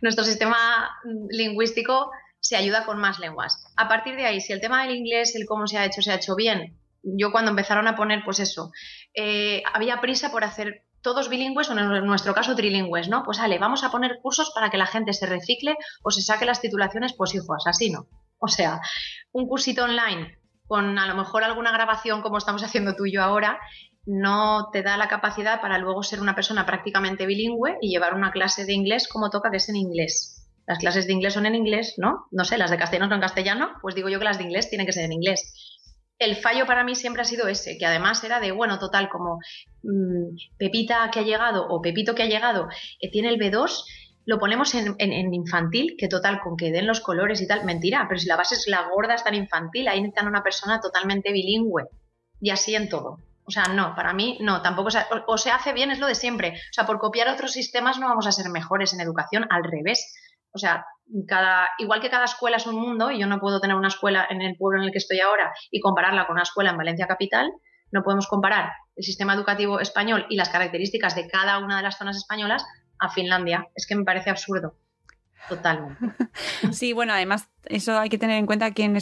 [0.00, 0.88] nuestro sistema
[1.28, 3.64] lingüístico se ayuda con más lenguas.
[3.76, 6.10] A partir de ahí, si el tema del inglés, el cómo se ha hecho, se
[6.10, 8.70] ha hecho bien, yo cuando empezaron a poner, pues eso,
[9.14, 13.24] eh, había prisa por hacer todos bilingües o en nuestro caso trilingües, ¿no?
[13.24, 16.44] Pues vale, vamos a poner cursos para que la gente se recicle o se saque
[16.44, 17.34] las titulaciones, pues
[17.66, 18.06] así no.
[18.38, 18.80] O sea,
[19.32, 23.22] un cursito online con a lo mejor alguna grabación como estamos haciendo tú y yo
[23.22, 23.58] ahora,
[24.06, 28.32] no te da la capacidad para luego ser una persona prácticamente bilingüe y llevar una
[28.32, 30.48] clase de inglés como toca, que es en inglés.
[30.66, 32.26] Las clases de inglés son en inglés, ¿no?
[32.30, 34.70] No sé, las de castellano son en castellano, pues digo yo que las de inglés
[34.70, 35.81] tienen que ser en inglés.
[36.24, 39.38] El fallo para mí siempre ha sido ese, que además era de, bueno, total, como
[39.82, 42.68] mm, Pepita que ha llegado o Pepito que ha llegado
[43.00, 43.84] eh, tiene el B2,
[44.24, 48.20] lo ponemos en, infantil, que total, con que den los colores y tal, mentira, pero
[48.20, 51.88] si la base es la gorda, está en infantil, ahí necesitan una persona totalmente bilingüe
[52.40, 53.18] y así en todo.
[53.44, 56.14] O sea, no, para mí no, tampoco o, o se hace bien, es lo de
[56.14, 56.50] siempre.
[56.50, 60.14] O sea, por copiar otros sistemas no vamos a ser mejores en educación, al revés.
[60.52, 60.86] O sea,
[61.26, 64.26] cada, igual que cada escuela es un mundo, y yo no puedo tener una escuela
[64.30, 67.06] en el pueblo en el que estoy ahora y compararla con una escuela en Valencia
[67.06, 67.50] Capital,
[67.90, 71.98] no podemos comparar el sistema educativo español y las características de cada una de las
[71.98, 72.64] zonas españolas
[72.98, 73.68] a Finlandia.
[73.74, 74.74] Es que me parece absurdo.
[75.48, 75.98] Totalmente.
[76.72, 78.98] Sí, bueno, además, eso hay que tener en cuenta que en,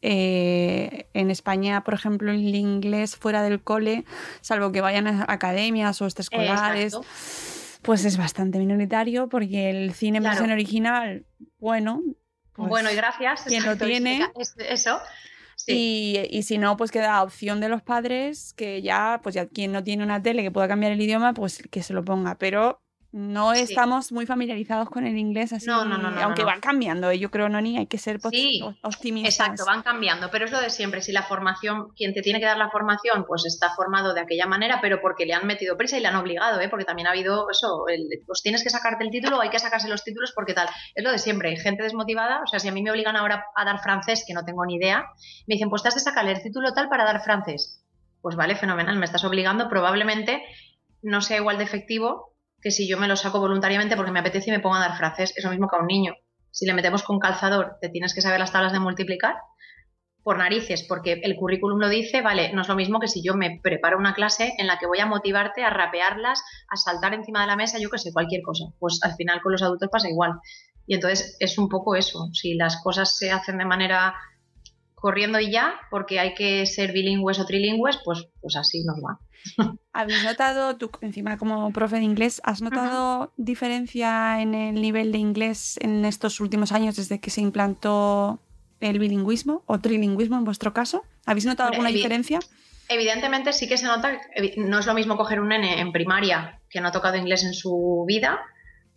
[0.00, 4.04] eh, en España, por ejemplo, el inglés fuera del cole,
[4.40, 7.61] salvo que vayan a academias o extraescolares, Exacto.
[7.82, 10.36] Pues es bastante minoritario porque el cine en Claro.
[10.36, 11.26] versión original,
[11.58, 12.02] bueno.
[12.54, 13.42] pues, bueno, y gracias.
[13.44, 14.22] quien lo tiene.
[14.38, 14.98] es- Eso.
[15.56, 15.72] Sí.
[16.28, 19.70] Y, y si no, pues queda opción de los padres que ya, pues ya quien
[19.72, 22.36] no tiene una tele que pueda cambiar el idioma, pues que se lo ponga.
[22.36, 22.82] Pero
[23.12, 23.60] no Sí.
[23.62, 26.48] estamos muy familiarizados con el inglés así, No, no, no, no, aunque no.
[26.48, 27.10] va cambiando.
[27.10, 27.18] ¿eh?
[27.18, 29.34] Yo creo, Noni, hay que ser pues, Sí, optimistas.
[29.48, 31.02] Exacto, van cambiando, pero es lo de siempre.
[31.02, 34.46] Si la formación, quien te tiene que dar la formación, pues está formado de aquella
[34.46, 36.68] manera, pero porque le han metido prisa y le han obligado, ¿eh?
[36.70, 39.88] porque también ha habido eso, el- pues tienes que sacarte el título, hay que sacarse
[39.88, 40.68] los títulos porque tal.
[40.94, 43.44] Es lo de siempre, hay gente desmotivada, o sea, si a mí me obligan ahora
[43.54, 45.04] a dar francés, que no tengo ni idea,
[45.46, 47.84] me dicen, pues te has de sacar el título tal para dar francés.
[48.22, 50.42] Pues vale, fenomenal, me estás obligando, probablemente
[51.02, 52.31] no sea igual de efectivo
[52.62, 54.96] que si yo me lo saco voluntariamente porque me apetece y me pongo a dar
[54.96, 55.34] francés.
[55.36, 56.14] Es lo mismo que a un niño.
[56.50, 59.34] Si le metemos con calzador, te tienes que saber las tablas de multiplicar
[60.22, 63.34] por narices, porque el currículum lo dice, vale, no es lo mismo que si yo
[63.34, 67.40] me preparo una clase en la que voy a motivarte a rapearlas, a saltar encima
[67.40, 68.66] de la mesa, yo que sé, cualquier cosa.
[68.78, 70.34] Pues al final con los adultos pasa igual.
[70.86, 72.28] Y entonces es un poco eso.
[72.32, 74.14] Si las cosas se hacen de manera
[75.02, 79.18] corriendo y ya, porque hay que ser bilingües o trilingües, pues, pues así nos va.
[79.92, 85.18] ¿Habéis notado, tú encima como profe de inglés, has notado diferencia en el nivel de
[85.18, 88.38] inglés en estos últimos años desde que se implantó
[88.80, 91.02] el bilingüismo o trilingüismo en vuestro caso?
[91.26, 92.38] ¿Habéis notado alguna evi- diferencia?
[92.88, 96.60] Evidentemente sí que se nota, que no es lo mismo coger un nene en primaria
[96.70, 98.40] que no ha tocado inglés en su vida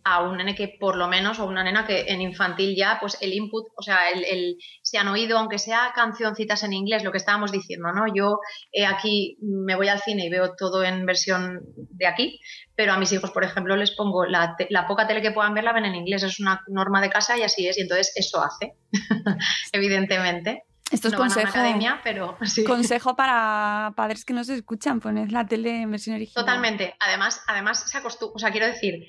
[0.08, 3.18] a un nene que por lo menos, o una nena que en infantil ya, pues
[3.20, 7.10] el input, o sea, el, el- se han oído, aunque sea cancioncitas en inglés, lo
[7.10, 8.04] que estábamos diciendo, ¿no?
[8.14, 8.38] Yo
[8.70, 11.58] eh, aquí me voy al cine y veo todo en versión
[11.90, 12.38] de aquí,
[12.76, 15.54] pero a mis hijos, por ejemplo, les pongo la, te- la poca tele que puedan
[15.54, 18.12] ver, la ven en inglés, es una norma de casa y así es, y entonces
[18.14, 18.74] eso hace,
[19.72, 20.64] evidentemente.
[20.90, 22.62] Esto es no consejo, academia, pero sí.
[22.64, 26.44] consejo para padres que no se escuchan, poned la tele en versión original.
[26.44, 26.94] Totalmente.
[27.00, 29.02] Además, además se acostumbra, o sea, quiero decir,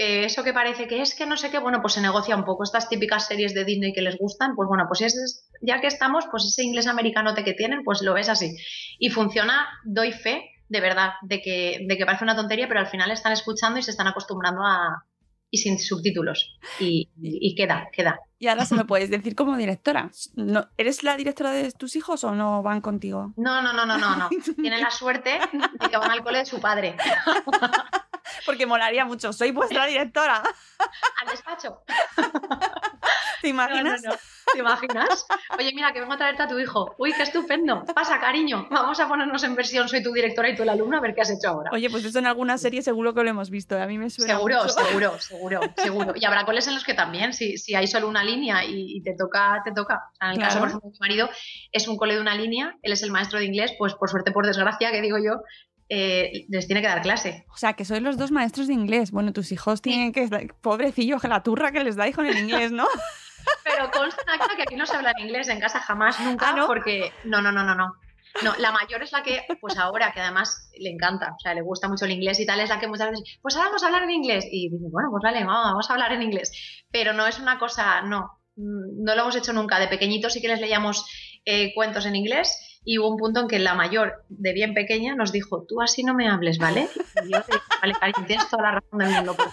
[0.00, 2.44] eh, eso que parece que es que no sé qué, bueno, pues se negocia un
[2.44, 5.86] poco estas típicas series de Disney que les gustan, pues bueno, pues es, ya que
[5.86, 8.56] estamos, pues ese inglés americanote que tienen, pues lo ves así.
[8.98, 12.86] Y funciona, doy fe, de verdad, de que, de que parece una tontería, pero al
[12.88, 15.04] final están escuchando y se están acostumbrando a...
[15.50, 16.56] y sin subtítulos.
[16.78, 18.20] Y, y- y queda, queda.
[18.38, 20.10] Y ahora se lo puedes decir como directora.
[20.34, 23.34] No, ¿Eres la directora de tus hijos o no van contigo?
[23.36, 24.28] No, no, no, no, no, no.
[24.56, 26.96] Tienen la suerte de que van al cole de su padre.
[28.46, 29.32] Porque molaría mucho.
[29.32, 30.42] Soy vuestra directora.
[31.22, 31.82] Al despacho.
[33.42, 34.02] ¿Te imaginas?
[34.02, 34.20] No, no, no.
[34.52, 35.26] ¿Te imaginas?
[35.58, 36.94] Oye, mira, que vengo a traerte a tu hijo.
[36.98, 37.84] Uy, qué estupendo.
[37.94, 38.66] Pasa, cariño.
[38.70, 41.22] Vamos a ponernos en versión soy tu directora y tú el alumno a ver qué
[41.22, 41.70] has hecho ahora.
[41.72, 43.80] Oye, pues eso en alguna serie seguro que lo hemos visto.
[43.80, 44.68] A mí me suena Seguro, mucho.
[44.68, 46.12] seguro, seguro, seguro.
[46.16, 49.02] Y habrá coles en los que también, si, si hay solo una línea y, y
[49.02, 50.02] te toca, te toca.
[50.12, 51.30] O sea, en el caso, por ejemplo, de mi marido
[51.72, 54.32] es un cole de una línea, él es el maestro de inglés, pues por suerte,
[54.32, 55.40] por desgracia, que digo yo,
[55.92, 57.44] eh, les tiene que dar clase.
[57.52, 59.10] O sea, que sois los dos maestros de inglés.
[59.10, 60.28] Bueno, tus hijos tienen que...
[60.60, 62.86] Pobrecillos, que la turra que les dais con el inglés, ¿no?
[63.64, 64.22] Pero consta
[64.56, 66.66] que aquí no se habla en inglés, en casa jamás, nunca, ¿Ah, no?
[66.68, 67.92] porque no, no, no, no, no.
[68.44, 71.62] No, la mayor es la que, pues ahora, que además le encanta, o sea, le
[71.62, 73.86] gusta mucho el inglés y tal, es la que muchas veces, pues ahora vamos a
[73.86, 74.46] hablar en inglés.
[74.48, 76.52] Y dice, bueno, pues vale, vamos, vamos a hablar en inglés.
[76.92, 79.80] Pero no es una cosa, no, mm, no lo hemos hecho nunca.
[79.80, 81.04] De pequeñitos sí que les leíamos
[81.44, 85.14] eh, cuentos en inglés y hubo un punto en que la mayor, de bien pequeña,
[85.14, 86.88] nos dijo, tú así no me hables, ¿vale?
[87.24, 89.34] Y yo dije, vale, cariño, tienes toda la razón del mundo.
[89.36, 89.50] pero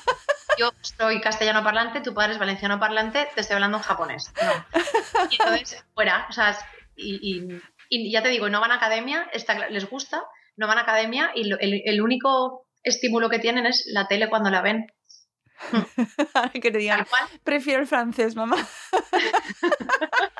[0.58, 4.32] yo soy castellano parlante, tu padre es valenciano parlante, te estoy hablando en japonés.
[4.42, 4.82] No.
[5.30, 6.58] Y entonces, fuera, o sea,
[6.96, 10.24] y, y- y ya te digo, no van a academia, está les gusta,
[10.56, 14.30] no van a academia y lo- el, el único estímulo que tienen es la tele
[14.30, 14.88] cuando la ven.
[16.54, 17.06] que te digan,
[17.44, 18.58] prefiero el francés, mamá.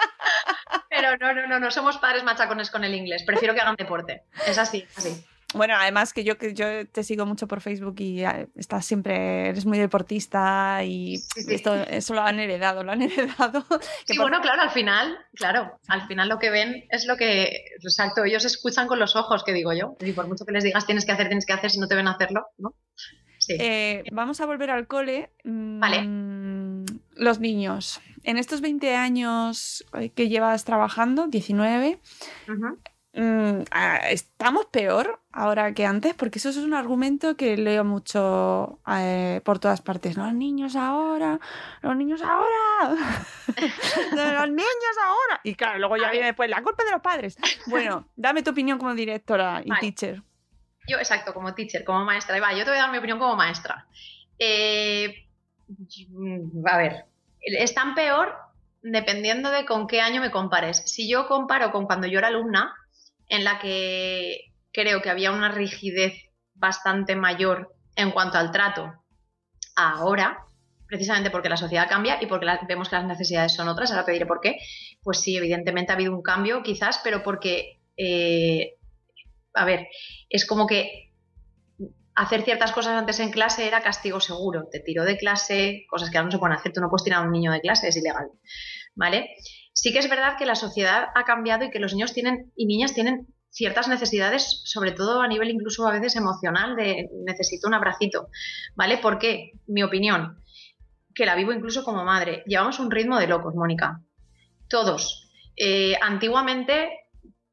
[1.20, 3.24] Pero no, no, no, no somos padres machacones con el inglés.
[3.24, 4.24] Prefiero que hagan deporte.
[4.48, 5.24] Es así, así.
[5.54, 9.48] Bueno, además que yo que yo te sigo mucho por Facebook y eh, estás siempre,
[9.48, 11.56] eres muy deportista y Sí, sí.
[11.56, 13.64] esto eso lo han heredado, lo han heredado.
[14.06, 17.16] Que Sí, por- bueno, claro, al final, claro, al final lo que ven es lo
[17.16, 19.96] que, exacto, ellos escuchan con los ojos, que digo yo.
[20.02, 21.96] Y por mucho que les digas tienes que hacer, tienes que hacer, si no te
[21.96, 22.74] ven hacerlo, ¿no?
[23.40, 23.56] Sí.
[23.58, 25.32] Eh, vamos a volver al cole.
[25.46, 26.86] Mm, Vale.
[27.16, 28.02] Los niños.
[28.28, 32.02] En estos 20 años eh, que llevas trabajando, 19,
[32.50, 32.78] Ujú.
[33.14, 33.64] mm,
[34.10, 36.14] ¿estamos peor ahora que antes?
[36.14, 40.18] Porque eso es un argumento que leo mucho eh, por todas partes.
[40.18, 40.26] ¿no?
[40.26, 41.40] Los niños ahora,
[41.82, 42.98] los niños ahora,
[44.12, 45.40] los niños ahora.
[45.46, 47.38] Y claro, luego ya viene después la culpa de los padres.
[47.68, 49.80] Bueno, dame tu opinión como directora y Vale.
[49.80, 50.22] teacher.
[50.86, 52.36] Yo, exacto, como teacher, como maestra.
[52.36, 53.88] Y va, yo te voy a dar mi opinión como maestra.
[54.38, 55.30] Eh,
[56.10, 57.06] mm, a ver,
[57.56, 58.36] están peor
[58.82, 60.84] dependiendo de con qué año me compares.
[60.86, 62.74] Si yo comparo con cuando yo era alumna,
[63.30, 66.14] en la que creo que había una rigidez
[66.54, 68.94] bastante mayor en cuanto al trato
[69.76, 70.46] ahora,
[70.88, 74.14] precisamente porque la sociedad cambia y porque vemos que las necesidades son otras, ahora te
[74.14, 74.58] diré por qué,
[75.04, 78.76] pues sí, evidentemente ha habido un cambio quizás, pero porque, eh,
[79.54, 79.88] a ver,
[80.30, 81.07] es como que
[82.18, 84.68] hacer ciertas cosas antes en clase era castigo seguro.
[84.72, 86.74] Te tiro de clase, cosas que ahora no se pueden hacer.
[86.74, 88.32] Tú no puedes tirar a un niño de clase, es ilegal.
[88.96, 89.36] ¿Vale?
[89.72, 92.66] Sí que es verdad que la sociedad ha cambiado y que los niños tienen y
[92.66, 97.76] niñas tienen ciertas necesidades, sobre todo a nivel incluso a veces emocional, de necesito un
[97.76, 98.30] abracito.
[98.76, 98.98] ¿Vale?
[98.98, 99.52] ¿Por qué?
[99.68, 100.44] Mi opinión,
[101.14, 102.42] que la vivo incluso como madre.
[102.48, 104.02] Llevamos un ritmo de locos, Mónica.
[104.68, 105.30] Todos.
[105.56, 106.90] Eh, antiguamente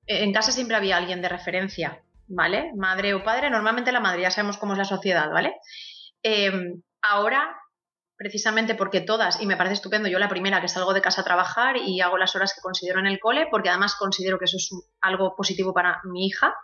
[0.06, 2.72] en casa siempre había alguien de referencia, ¿vale?
[2.76, 5.54] Madre o padre, normalmente la madre, ya sabemos cómo es la sociedad, ¿vale?
[6.22, 6.52] Eh,
[7.02, 7.56] ahora,
[8.16, 11.24] precisamente porque todas, y me parece estupendo, yo la primera que salgo de casa a
[11.24, 14.56] trabajar y hago las horas que considero en el cole, porque además considero que eso
[14.56, 14.70] es
[15.00, 16.54] algo positivo para mi hija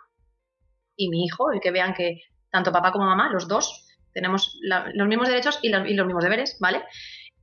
[0.95, 5.07] y mi hijo, el que vean que tanto papá como mamá, los dos, tenemos los
[5.07, 6.83] mismos derechos y, y los mismos deberes, ¿vale?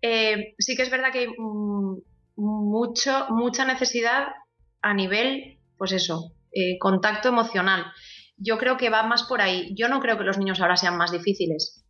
[0.03, 1.99] Eh, sí que es verdad que hay mm,
[2.37, 4.29] mucho, mucha necesidad
[4.81, 7.87] a nivel, pues eso, eh, contacto emocional.
[8.37, 9.73] Yo creo que va más por ahí.
[9.77, 11.85] Yo no creo que los niños ahora sean más difíciles.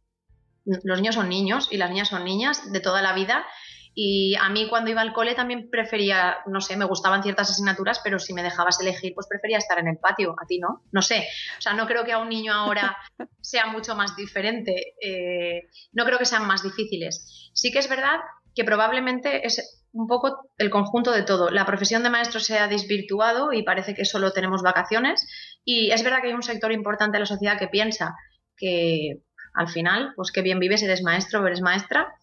[0.85, 3.47] Los niños son niños y las niñas son niñas de toda la vida
[3.95, 8.01] Y a mí cuando iba al cole también prefería, no sé, me gustaban ciertas asignaturas,
[8.05, 10.37] pero si me dejabas elegir, pues prefería estar en el patio.
[10.41, 11.27] A ti no, no sé.
[11.57, 12.97] O sea, no creo que a un niño ahora
[13.41, 14.95] sea mucho más diferente.
[15.01, 17.51] Eh, no creo que sean más difíciles.
[17.55, 18.21] Sí que es verdad
[18.55, 21.51] que probablemente es un poco el conjunto de todo.
[21.51, 25.27] La profesión de maestro se ha desvirtuado y parece que solo tenemos vacaciones.
[25.65, 28.15] Y es verdad que hay un sector importante de la sociedad que piensa
[28.57, 29.21] que
[29.55, 32.15] al final, pues qué bien vives, eres maestro o eres maestra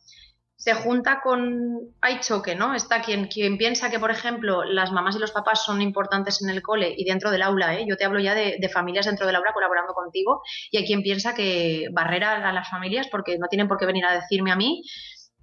[0.65, 1.93] se junta con...
[2.01, 2.73] Hay choque, ¿no?
[2.73, 6.49] Está quien, quien piensa que, por ejemplo, las mamás y los papás son importantes en
[6.49, 7.85] el cole y dentro del aula, ¿eh?
[7.87, 10.41] Yo te hablo ya de, familias dentro del aula colaborando contigo
[10.71, 14.05] y hay quien piensa que barrera a las familias porque no tienen por qué venir
[14.05, 14.81] a decirme a mí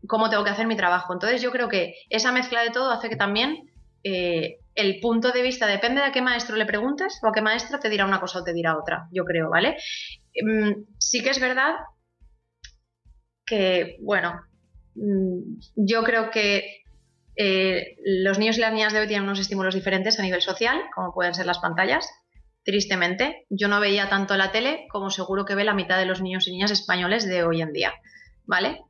[0.07, 1.13] cómo tengo que hacer mi trabajo.
[1.13, 3.71] Entonces yo creo que esa mezcla de todo hace que también
[4.05, 7.43] eh, el punto de vista depende de a qué maestro le preguntes o a qué
[7.43, 9.77] maestra te dirá una cosa o te dirá otra, yo creo, ¿vale?
[10.43, 11.75] Mm, sí que es verdad
[13.47, 14.41] que, bueno,
[14.95, 16.83] Mm, yo creo que
[17.37, 20.79] eh, los niños y las niñas de hoy tienen unos estímulos diferentes a nivel social,
[20.95, 22.09] como pueden ser las pantallas.
[22.65, 26.21] Tristemente, yo no veía tanto la tele como seguro que ve la mitad de los
[26.21, 27.93] niños y niñas españoles de hoy en día,
[28.45, 28.81] ¿vale?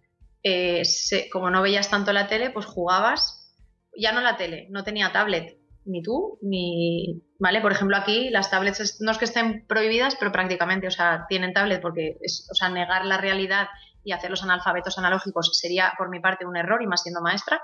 [0.42, 0.82] Eh,
[1.30, 3.54] como no veías tanto la tele, pues jugabas,
[3.96, 7.60] ya no la tele, no tenía tablet, ni tú, ni, ¿vale?
[7.60, 11.52] Por ejemplo, aquí las tablets no es que estén prohibidas, pero prácticamente, o sea, tienen
[11.52, 13.68] tablet porque es, o sea, negar la realidad
[14.04, 17.62] y hacer los analfabetos analógicos sería por mi parte un error y más siendo maestra.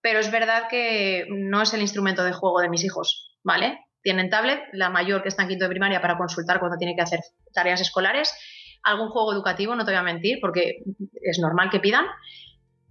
[0.00, 3.80] Pero es verdad que no es el instrumento de juego de mis hijos, ¿vale?
[4.02, 7.02] Tienen tablet, la mayor que está en quinto de primaria para consultar cuando tiene que
[7.02, 7.20] hacer
[7.52, 8.32] tareas escolares,
[8.82, 10.82] algún juego educativo, no te voy a mentir, porque
[11.22, 12.06] es normal que pidan,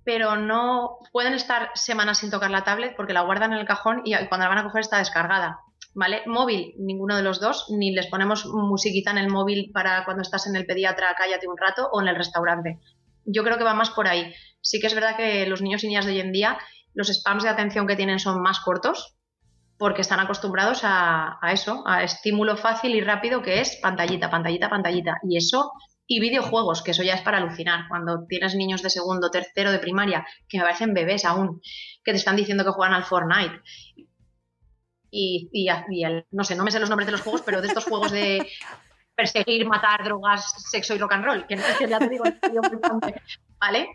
[0.03, 4.01] pero no pueden estar semanas sin tocar la tablet porque la guardan en el cajón
[4.05, 5.59] y cuando la van a coger está descargada.
[5.97, 6.21] ¿vale?
[6.27, 10.45] Móvil, ninguno de los dos, ni les ponemos musiquita en el móvil para cuando estás
[10.45, 12.79] en el pediatra, cállate un rato, o en el restaurante.
[13.25, 14.31] Yo creo que va más por ahí.
[14.61, 16.59] Sí que es verdad que los niños y niñas de hoy en día,
[16.93, 19.16] los spams de atención que tienen son más cortos,
[19.77, 25.19] porque están acostumbrados a, eso, a estímulo fácil y rápido que es pantallita, pantallita, pantallita.
[25.23, 25.71] Y eso,
[26.07, 27.87] y videojuegos, que eso ya es para alucinar.
[27.87, 31.61] Cuando tienes niños de segundo, tercero de primaria, que me parecen bebés aún,
[32.03, 33.61] que te están diciendo que juegan al Fortnite
[35.11, 35.67] y, y,
[36.31, 38.47] no sé, no me sé los nombres de los juegos, pero de estos juegos de
[39.15, 42.23] perseguir, matar, drogas, sexo y rock and roll, que es que ya te digo,
[43.59, 43.89] ¿vale?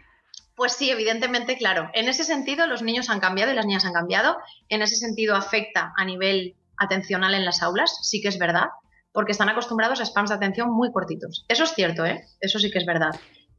[0.63, 1.91] Pues sí, evidentemente, claro.
[1.93, 4.37] En ese sentido, los niños han cambiado y las niñas han cambiado.
[4.69, 8.67] En ese sentido, afecta a nivel atencional en las aulas, sí que es verdad,
[9.11, 11.45] porque están acostumbrados a spams de atención muy cortitos.
[11.49, 12.29] Eso es cierto, ¿eh?
[12.39, 13.11] Eso sí que es verdad.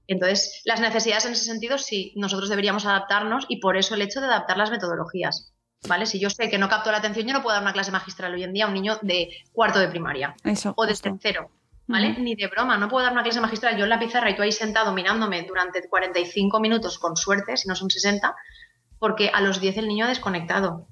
[0.08, 4.22] Entonces, las necesidades en ese sentido, sí, nosotros deberíamos adaptarnos y por eso el hecho
[4.22, 5.52] de adaptar las metodologías.
[5.90, 6.06] ¿vale?
[6.06, 8.34] Si yo sé que no capto la atención, yo no puedo dar una clase magistral
[8.34, 10.38] hoy en día a un niño de cuarto de primaria
[10.78, 11.52] o de tercero.
[11.86, 12.18] ¿Vale?
[12.18, 14.42] Ni de broma, no puedo dar una clase magistral yo en la pizarra y tú
[14.42, 18.34] ahí sentado mirándome durante 45 minutos con suerte, si no son 60,
[19.00, 20.88] porque a los 10 el niño ha desconectado.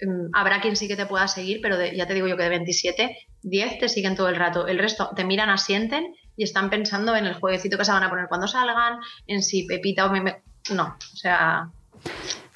[0.00, 2.48] Mm, habrá quien sí que te pueda seguir, pero ya te digo yo que de
[2.48, 4.66] 27, 10 te siguen todo el rato.
[4.66, 8.10] El resto te miran, asienten y están pensando en el jueguecito que se van a
[8.10, 10.42] poner cuando salgan, en si Pepita o me...
[10.68, 11.70] No, o sea,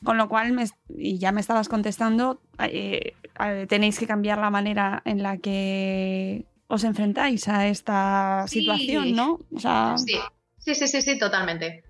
[0.04, 0.56] con lo cual,
[0.88, 3.14] y ya me estabas contestando, eh,
[3.68, 9.38] tenéis que cambiar la manera en la que os enfrentáis a esta situación, ¿no?
[9.98, 10.16] sí.
[10.58, 11.84] sí, sí, sí, sí, totalmente.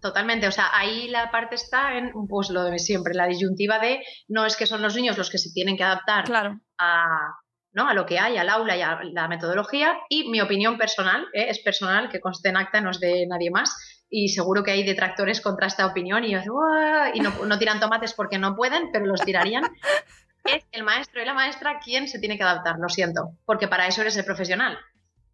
[0.00, 4.04] Totalmente, o sea, ahí la parte está en pues lo de siempre, la disyuntiva de
[4.28, 6.60] no es que son los niños los que se tienen que adaptar claro.
[6.78, 7.34] a,
[7.72, 7.88] ¿no?
[7.88, 11.46] a lo que hay, al aula y a la metodología, y mi opinión personal, ¿eh?
[11.48, 13.74] es personal, que conste en acta, no es de nadie más,
[14.08, 18.54] y seguro que hay detractores contra esta opinión y, y no, tiran tomates porque no
[18.54, 19.64] pueden, pero los tirarían.
[20.46, 23.86] es el maestro y la maestra quien se tiene que adaptar, lo siento, porque para
[23.86, 24.78] eso eres el profesional,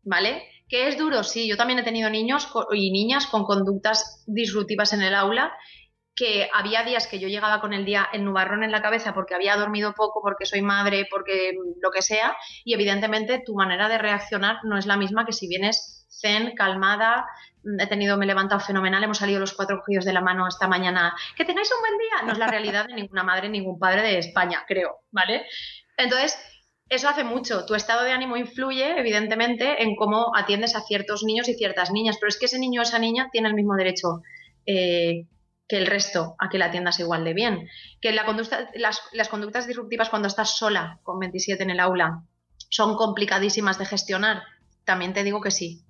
[0.03, 0.43] ¿vale?
[0.69, 5.03] Que es duro, sí, yo también he tenido niños y niñas con conductas disruptivas en
[5.03, 5.53] el aula
[6.15, 9.35] que había días que yo llegaba con el día el nubarrón en la cabeza porque
[9.35, 13.99] había dormido poco, porque soy madre, porque lo que sea, y evidentemente tu manera de
[13.99, 17.27] reaccionar no es la misma que si vienes zen, calmada,
[17.79, 20.68] he tenido, me he levantado fenomenal, hemos salido los cuatro cogidos de la mano esta
[20.68, 24.03] mañana, que tengáis un buen día, no es la realidad de ninguna madre, ningún padre
[24.03, 25.45] de España, creo, ¿vale?
[25.97, 26.39] Entonces,
[26.89, 27.64] eso hace mucho.
[27.64, 32.16] Tu estado de ánimo influye, evidentemente, en cómo atiendes a ciertos niños y ciertas niñas,
[32.20, 34.23] pero es que ese niño o esa niña tiene el mismo derecho
[34.66, 35.27] eh,
[35.68, 37.68] que el resto a que la atiendas igual de bien.
[38.01, 42.25] Que la conducta, las, las conductas disruptivas cuando estás sola con 27 en el aula
[42.68, 44.43] son complicadísimas de gestionar.
[44.85, 45.85] También te digo que sí,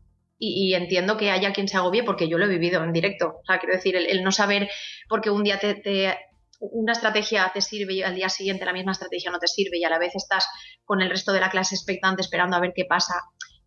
[0.45, 3.37] y, entiendo que haya quien se agobie porque yo lo he vivido en directo.
[3.43, 4.69] O sea, quiero decir, el, no saber
[5.09, 6.19] porque un día te,
[6.59, 9.85] una estrategia te sirve y al día siguiente la misma estrategia no te sirve y
[9.85, 10.49] a la vez estás
[10.85, 13.15] con el resto de la clase expectante esperando a ver qué pasa,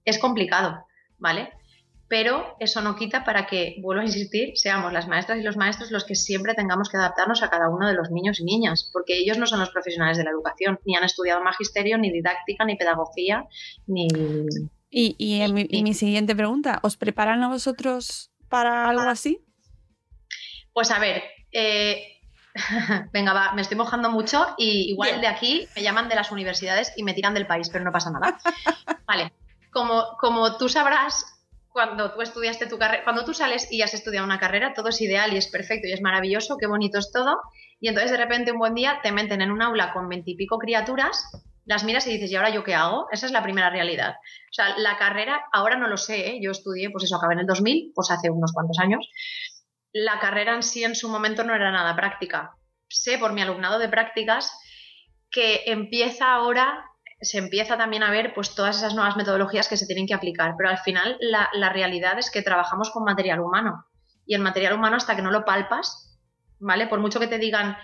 [0.04, 0.86] es complicado,
[1.18, 1.50] ¿vale?
[2.08, 5.92] pero eso no quita para que, vuelvo a insistir, seamos las maestras y los maestros
[5.92, 9.18] los que siempre tengamos que adaptarnos a cada uno de los niños y niñas, porque
[9.18, 12.76] ellos no son los profesionales de la educación, ni han estudiado magisterio, ni didáctica, ni
[12.76, 13.46] pedagogía,
[13.88, 14.08] ni...
[14.98, 19.46] Y, y, mi, y mi siguiente pregunta, ¿os preparan a vosotros para algo así?
[20.72, 21.22] Pues a ver,
[21.52, 22.22] eh,
[23.12, 26.94] venga, va, me estoy mojando mucho y igual de aquí me llaman de las universidades
[26.96, 28.38] y me tiran del país, pero no pasa nada.
[29.06, 29.34] Vale,
[29.70, 31.26] como, como tú sabrás,
[31.68, 35.02] cuando tú estudiaste tu carrera, cuando tú sales y has estudiado una carrera, todo es
[35.02, 37.42] ideal y es perfecto y es maravilloso, qué bonito es todo,
[37.82, 41.32] y entonces de repente un buen día te meten en un aula con veintipico criaturas,
[41.66, 43.08] las miras y dices, ¿y ahora yo qué hago?
[43.12, 44.14] Esa es la primera realidad.
[44.14, 46.40] O sea, la carrera, ahora no lo sé, ¿eh?
[46.42, 49.08] yo estudié, pues eso, acabé en el 2000, pues hace unos cuantos años,
[49.92, 52.56] la carrera en sí en su momento no era nada práctica.
[52.88, 54.52] Sé por mi alumnado de prácticas
[55.32, 56.86] que empieza ahora
[57.22, 60.56] se empieza también a ver pues todas esas nuevas metodologías que se tienen que aplicar,
[60.58, 63.86] pero al final la, la realidad es que trabajamos con material humano
[64.26, 66.20] y el material humano hasta que no lo palpas,
[66.60, 66.88] ¿vale?
[66.88, 67.78] Por mucho que te digan,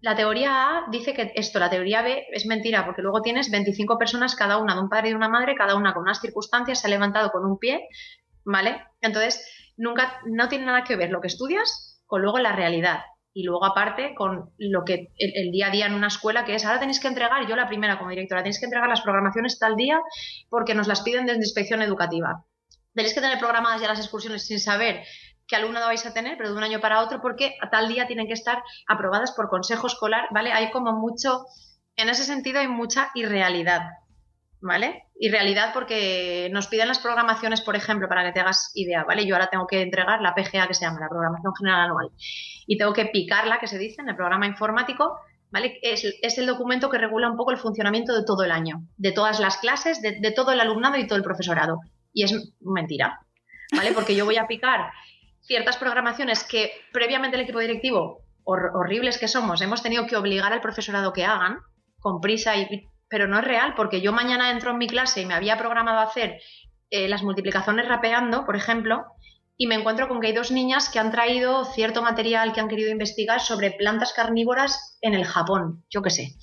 [0.00, 3.98] la teoría A dice que esto, la teoría B es mentira, porque luego tienes 25
[3.98, 6.80] personas, cada una de un padre y de una madre, cada una con unas circunstancias,
[6.80, 7.88] se ha levantado con un pie,
[8.44, 8.82] ¿vale?
[9.00, 13.00] Entonces, nunca, no tiene nada que ver lo que estudias con luego la realidad
[13.36, 16.64] y luego aparte con lo que el, día a día en una escuela que es
[16.64, 19.76] ahora tenéis que entregar, yo la primera como directora, tenéis que entregar las programaciones tal
[19.76, 20.00] día
[20.48, 22.46] porque nos las piden desde inspección educativa.
[22.94, 25.02] Tenéis que tener programadas ya las excursiones sin saber
[25.46, 28.06] qué alumnado vais a tener, pero de un año para otro porque a tal día
[28.06, 30.52] tienen que estar aprobadas por consejo escolar, ¿vale?
[30.52, 31.46] Hay como mucho,
[31.96, 33.82] en ese sentido hay mucha irrealidad.
[34.60, 35.04] ¿vale?
[35.18, 39.26] Y realidad porque nos piden las programaciones, por ejemplo, para que te hagas idea, ¿vale?
[39.26, 42.10] Yo ahora tengo que entregar la PGA que se llama la Programación General Anual
[42.66, 45.18] y tengo que picarla, que se dice, en el programa informático,
[45.50, 45.78] ¿vale?
[45.82, 49.12] Es, es el documento que regula un poco el funcionamiento de todo el año, de
[49.12, 51.80] todas las clases, de, de todo el alumnado y todo el profesorado.
[52.12, 53.20] Y es mentira,
[53.74, 53.92] ¿vale?
[53.92, 54.90] Porque yo voy a picar
[55.46, 60.52] ciertas programaciones que previamente el equipo directivo, hor horribles que somos, hemos tenido que obligar
[60.52, 61.58] al profesorado que hagan,
[61.98, 65.26] con prisa y pero no es real, porque yo mañana entro en mi clase y
[65.26, 66.40] me había programado hacer
[66.90, 69.04] eh, las multiplicaciones rapeando, por ejemplo,
[69.56, 72.68] y me encuentro con que hay dos niñas que han traído cierto material que han
[72.68, 76.36] querido investigar sobre plantas carnívoras en el Japón, yo qué sé.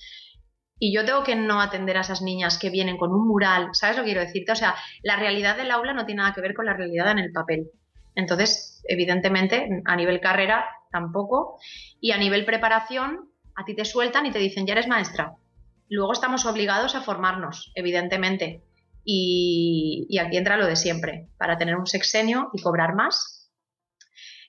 [0.79, 3.97] Y yo tengo que no atender a esas niñas que vienen con un mural, ¿sabes
[3.97, 4.51] lo que quiero decirte?
[4.51, 7.19] O sea, la realidad del aula no tiene nada que ver con la realidad en
[7.19, 7.69] el papel.
[8.15, 11.57] Entonces, evidentemente, a nivel carrera tampoco.
[11.99, 15.37] Y a nivel preparación, a ti te sueltan y te dicen, ya eres maestra,
[15.93, 18.63] Luego estamos obligados a formarnos, evidentemente.
[19.05, 21.29] Y, aquí entra lo de siempre.
[21.37, 23.51] Para tener un sexenio y cobrar más,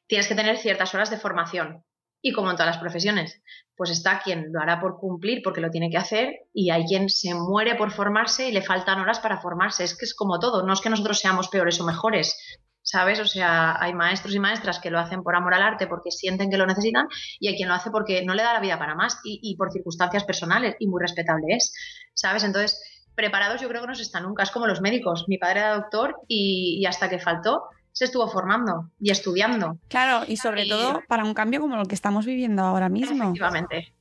[0.06, 1.84] tienes que tener ciertas horas de formación.
[2.22, 3.42] Y como en todas las profesiones,
[3.76, 7.10] pues está quien lo hará por cumplir porque lo tiene que hacer y hay quien
[7.10, 9.84] se muere por formarse y le faltan horas para formarse.
[9.84, 13.18] Es que es como todo, no es que nosotros seamos peores o mejores, ¿sabes?
[13.18, 16.50] O sea, hay maestros y maestras que lo hacen por amor al arte porque sienten
[16.50, 17.08] que lo necesitan
[17.40, 19.72] y hay quien lo hace porque no le da la vida para más y, por
[19.72, 21.72] circunstancias personales y muy respetable es,
[22.12, 22.44] ¿sabes?
[22.44, 22.80] Entonces,
[23.14, 25.24] preparados yo creo que no se está nunca, es como los médicos.
[25.28, 29.78] Mi padre era doctor y, hasta que faltó se estuvo formando y estudiando.
[29.88, 33.24] Claro, y sobre todo para un cambio como lo que estamos viviendo ahora mismo.
[33.24, 33.94] Efectivamente.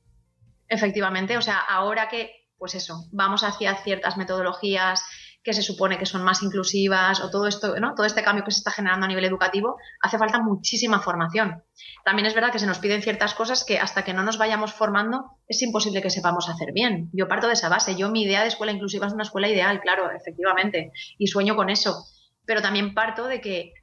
[0.68, 5.04] Efectivamente, o sea, ahora que, pues eso, vamos hacia ciertas metodologías,
[5.44, 7.94] que se supone que son más inclusivas o todo esto, ¿no?
[7.94, 11.62] Todo este cambio que se está generando a nivel educativo, hace falta muchísima formación.
[12.02, 14.72] También es verdad que se nos piden ciertas cosas que hasta que no nos vayamos
[14.72, 17.10] formando es imposible que sepamos hacer bien.
[17.12, 17.94] Yo parto de esa base.
[17.94, 21.68] Yo mi idea de escuela inclusiva es una escuela ideal, claro, efectivamente, y sueño con
[21.68, 22.06] eso.
[22.46, 23.74] Pero también parto de que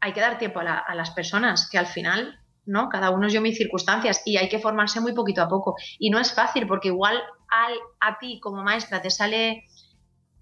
[0.00, 2.36] hay que dar tiempo a, las personas, que al final
[2.66, 2.88] ¿no?
[2.88, 5.74] Cada uno es yo mis circunstancias y hay que formarse muy poquito a poco.
[5.98, 9.64] Y no es fácil porque igual al, a ti como maestra te sale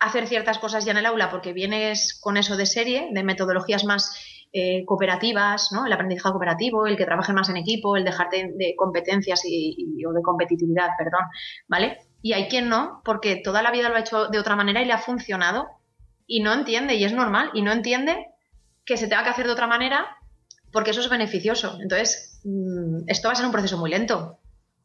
[0.01, 3.85] hacer ciertas cosas ya en el aula porque vienes con eso de serie, de metodologías
[3.85, 4.17] más
[4.53, 5.85] eh, cooperativas, ¿no?
[5.85, 10.13] el aprendizaje cooperativo, el que trabaje más en equipo, el dejarte de, competencias y, o
[10.13, 11.21] de competitividad, perdón,
[11.67, 11.99] ¿vale?
[12.23, 14.87] Y hay quien no, porque toda la vida lo ha hecho de otra manera y
[14.87, 15.67] le ha funcionado
[16.27, 18.27] y no entiende, y es normal, y no entiende
[18.85, 20.17] que se tenga que hacer de otra manera
[20.73, 21.79] porque eso es beneficioso.
[21.81, 24.39] Entonces, mm, esto va a ser un proceso muy lento.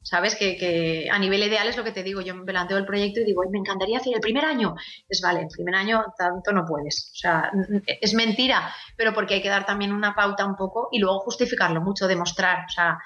[0.03, 0.35] ¿Sabes?
[0.35, 2.21] Que, a nivel ideal es lo que te digo.
[2.21, 4.75] Yo me planteo el proyecto y digo, me encantaría hacer el primer año.
[5.07, 7.11] Es vale, el primer año tanto no puedes.
[7.13, 7.51] O sea,
[7.87, 11.81] es mentira, pero porque hay que dar también una pauta un poco y luego justificarlo
[11.81, 12.65] mucho, demostrar.
[12.65, 12.99] O sea,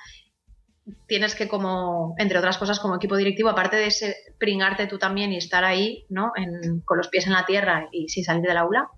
[1.07, 5.31] tienes que como, entre otras cosas, como equipo directivo, aparte de ese, pringarte tú también
[5.33, 6.31] y estar ahí, ¿no?
[6.85, 8.89] con los pies en la tierra y sin salir del aula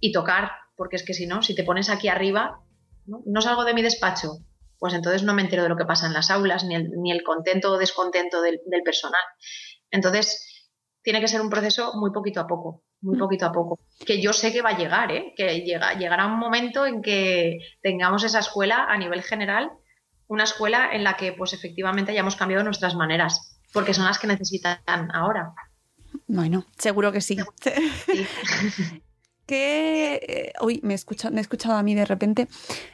[0.00, 2.60] y tocar, porque es que si no, si te pones aquí arriba,
[3.06, 4.38] no, no salgo de mi despacho,
[4.78, 7.10] pues entonces no me entero de lo que pasa en las aulas, ni el, ni
[7.12, 9.22] el contento o descontento del, personal.
[9.90, 10.68] Entonces,
[11.02, 12.82] tiene que ser un proceso muy poquito a poco.
[13.00, 13.78] muy poquito a poco.
[14.04, 15.32] Que yo sé que va a llegar, ¿eh?
[15.36, 19.70] que llega, llegará un momento en que tengamos esa escuela a nivel general,
[20.28, 24.26] una escuela en la que pues efectivamente hayamos cambiado nuestras maneras, porque son las que
[24.26, 24.78] necesitan
[25.14, 25.54] ahora.
[26.26, 27.36] Bueno, seguro que sí.
[29.46, 32.48] que uy, me he, escuchado, me he escuchado a mí de repente.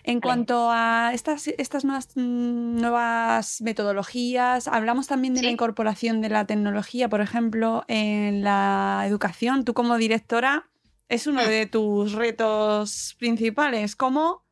[0.05, 6.28] En cuanto a estas, estas nuevas, mm, nuevas metodologías, hablamos también de la incorporación de
[6.28, 9.64] la tecnología, por ejemplo, en la educación.
[9.64, 10.68] Tú como directora,
[11.09, 13.96] es uno de tus retos principales.
[13.96, 14.44] ¿Cómo?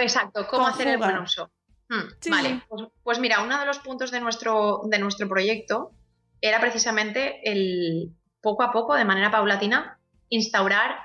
[0.00, 1.50] exacto, cómo hacer el buen uso.
[1.88, 5.90] Hmm, vale, pues, pues, mira, uno de los puntos de nuestro, de nuestro proyecto
[6.40, 9.99] era precisamente el poco a poco, de manera paulatina,
[10.30, 10.98] instaurar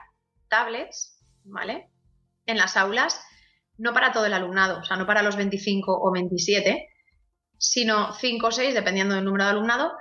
[0.47, 1.89] tablets, ¿vale?
[2.45, 3.21] En las aulas,
[3.77, 6.87] no para todo el alumnado, o sea, no para los 25 o 27,
[7.57, 9.91] sino 5 o 6, dependiendo del número de alumnado,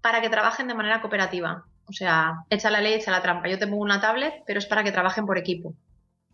[0.00, 1.64] para que trabajen de manera cooperativa.
[1.86, 3.48] O sea, echa la ley, echa la trampa.
[3.48, 5.76] Yo te pongo una tablet, pero es para que trabajen por equipo.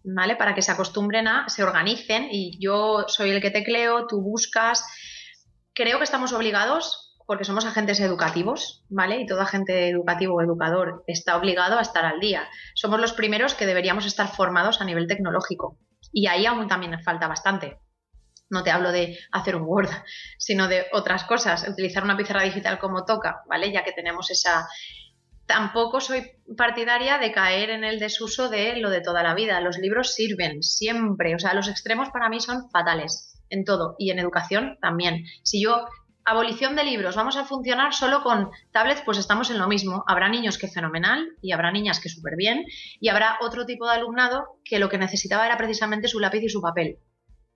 [0.05, 0.37] ¿Vale?
[0.37, 4.85] Para que se acostumbren a, se organicen y yo soy el que tecleo, tú buscas.
[5.75, 9.21] Creo que estamos obligados porque somos agentes educativos, ¿vale?
[9.21, 12.49] Y todo agente educativo o educador está obligado a estar al día.
[12.75, 15.79] Somos los primeros que deberíamos estar formados a nivel tecnológico.
[16.11, 17.81] Y ahí aún también falta bastante.
[18.49, 19.91] No te hablo de hacer un Word,
[20.39, 23.71] sino de otras cosas, utilizar una pizarra digital como toca, ¿vale?
[23.71, 24.67] Ya que tenemos esa...
[25.45, 29.61] Tampoco soy partidaria de caer en el desuso de lo de toda la vida.
[29.61, 34.13] Los libros sirven siempre, o sea, los extremos para mí son fatales en todo y
[34.13, 35.27] en educación también.
[35.43, 35.87] Si yo
[36.29, 40.05] abolición de libros, vamos a funcionar solo con tablets, pues estamos en lo mismo.
[40.07, 42.67] Habrá niños que fenomenal y habrá niñas que súper bien
[43.01, 46.51] y habrá otro tipo de alumnado que lo que necesitaba era precisamente su lápiz y
[46.51, 46.99] su papel.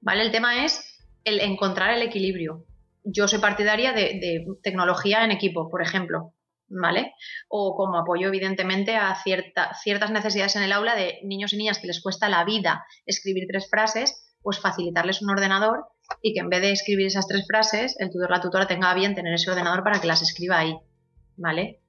[0.00, 0.22] ¿Vale?
[0.22, 2.64] El tema es el encontrar el equilibrio.
[3.04, 6.32] Yo soy partidaria de, tecnología en equipo, por ejemplo,
[6.68, 7.12] ¿vale?
[7.48, 11.88] O como apoyo, evidentemente, a ciertas necesidades en el aula de niños y niñas que
[11.88, 15.84] les cuesta la vida escribir tres frases, pues facilitarles un ordenador
[16.20, 18.92] y que en vez de escribir esas tres frases, el tutor o la tutora tenga
[18.94, 20.76] bien tener ese ordenador para que las escriba ahí,
[21.36, 21.80] ¿vale?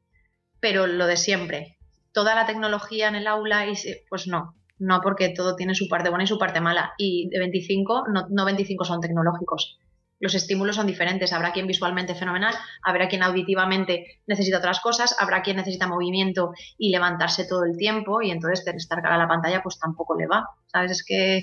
[0.60, 1.78] Pero lo de siempre,
[2.14, 3.74] toda la tecnología en el aula, y
[4.10, 6.94] pues no, no porque todo tiene su parte buena y su parte mala.
[6.98, 9.80] Y de 25, no, no 25 son tecnológicos,
[10.24, 11.34] los estímulos son diferentes.
[11.34, 16.92] Habrá quien visualmente fenomenal, habrá quien auditivamente necesita otras cosas, habrá quien necesita movimiento y
[16.92, 20.46] levantarse todo el tiempo y entonces estar cara a la pantalla pues tampoco le va.
[20.68, 20.92] ¿Sabes?
[20.92, 21.42] Es que...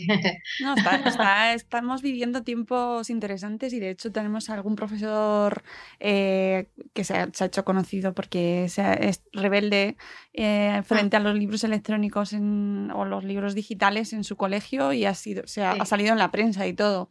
[0.60, 0.74] no,
[1.54, 5.62] estamos viviendo tiempos interesantes y de hecho tenemos algún profesor
[5.98, 9.98] eh, que se ha, hecho conocido porque es rebelde
[10.32, 15.14] eh, frente a los libros electrónicos o los libros digitales en su colegio y ha,
[15.14, 17.10] sido, se ha salido en la prensa y todo.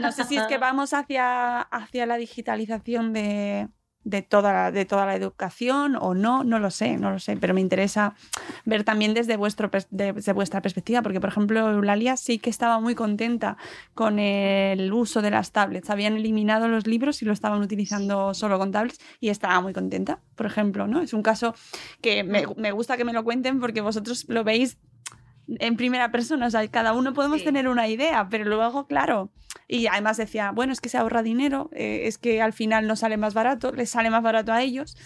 [0.00, 3.68] No sé si es que vamos hacia, hacia la digitalización de,
[4.28, 7.60] toda, de toda la educación o no, no lo sé, no lo sé, pero me
[7.60, 8.14] interesa
[8.64, 12.94] ver también desde, vuestro, desde vuestra perspectiva, porque por ejemplo Eulalia sí que estaba muy
[12.94, 13.56] contenta
[13.94, 18.58] con el uso de las tablets, habían eliminado los libros y lo estaban utilizando solo
[18.58, 21.00] con tablets y estaba muy contenta, por ejemplo, ¿no?
[21.00, 21.54] Es un caso
[22.00, 24.78] que me, me gusta que me lo cuenten porque vosotros lo veis
[25.58, 26.46] en primera persona.
[26.46, 29.30] O sea, cada uno podemos tener una idea, pero luego, claro.
[29.66, 32.96] Y además decía, bueno, es que se ahorra dinero, eh, es que al final no
[32.96, 34.96] sale más barato, les sale más barato a ellos.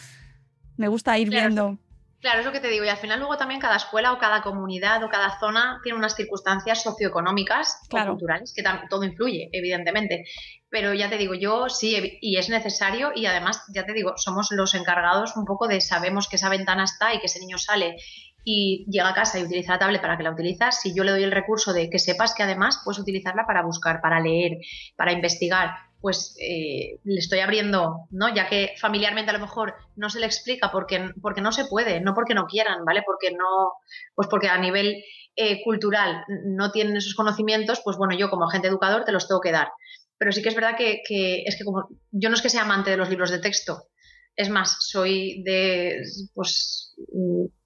[0.76, 1.78] Me gusta ir viendo.
[2.24, 2.86] Claro, es lo que te digo.
[2.86, 6.16] Y al final luego también cada escuela o cada comunidad o cada zona tiene unas
[6.16, 10.24] circunstancias socioeconómicas o culturales que todo influye, evidentemente.
[10.70, 14.48] Pero ya te digo, yo sí, y es necesario y además, ya te digo, somos
[14.52, 17.96] los encargados un poco de sabemos que esa ventana está y que ese niño sale
[18.44, 21.12] y llega a casa y utiliza la tablet para que la utilizas, si yo le
[21.12, 24.58] doy el recurso de que sepas que además puedes utilizarla para buscar, para leer,
[24.96, 25.70] para investigar,
[26.00, 28.34] pues eh, le estoy abriendo, ¿no?
[28.34, 32.02] Ya que familiarmente a lo mejor no se le explica porque, porque no se puede,
[32.02, 33.02] no porque no quieran, ¿vale?
[33.06, 33.72] Porque no,
[34.14, 35.02] pues porque a nivel
[35.34, 39.40] eh, cultural no tienen esos conocimientos, pues bueno, yo como agente educador te los tengo
[39.40, 39.70] que dar.
[40.18, 42.62] Pero sí que es verdad que, que es que como yo no es que sea
[42.62, 43.88] amante de los libros de texto,
[44.36, 46.02] es más, soy de,
[46.34, 46.94] pues,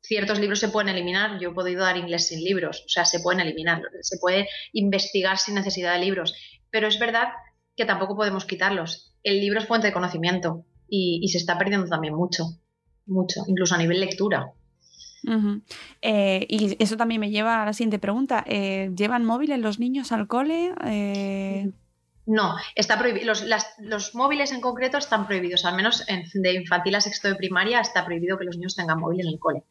[0.09, 1.39] ciertos libros se pueden eliminar.
[1.39, 5.39] Yo he podido dar inglés sin libros, o sea, se pueden eliminar, se puede investigar
[5.39, 6.35] sin necesidad de libros.
[6.71, 7.29] Pero es verdad
[7.77, 9.15] que tampoco podemos quitarlos.
[9.23, 12.45] El libro es fuente de conocimiento y, se está perdiendo también mucho,
[13.07, 14.53] mucho, incluso a nivel lectura.
[16.01, 18.45] Eh, y eso también me lleva a la siguiente pregunta.
[18.47, 20.73] Eh, ¿Llevan móviles los niños al cole?
[20.87, 21.71] Eh,
[22.25, 23.35] no, está prohibido.
[23.79, 28.05] Los, móviles en concreto están prohibidos, al menos de infantil a sexto de primaria está
[28.07, 29.65] prohibido que los niños tengan móvil en el cole.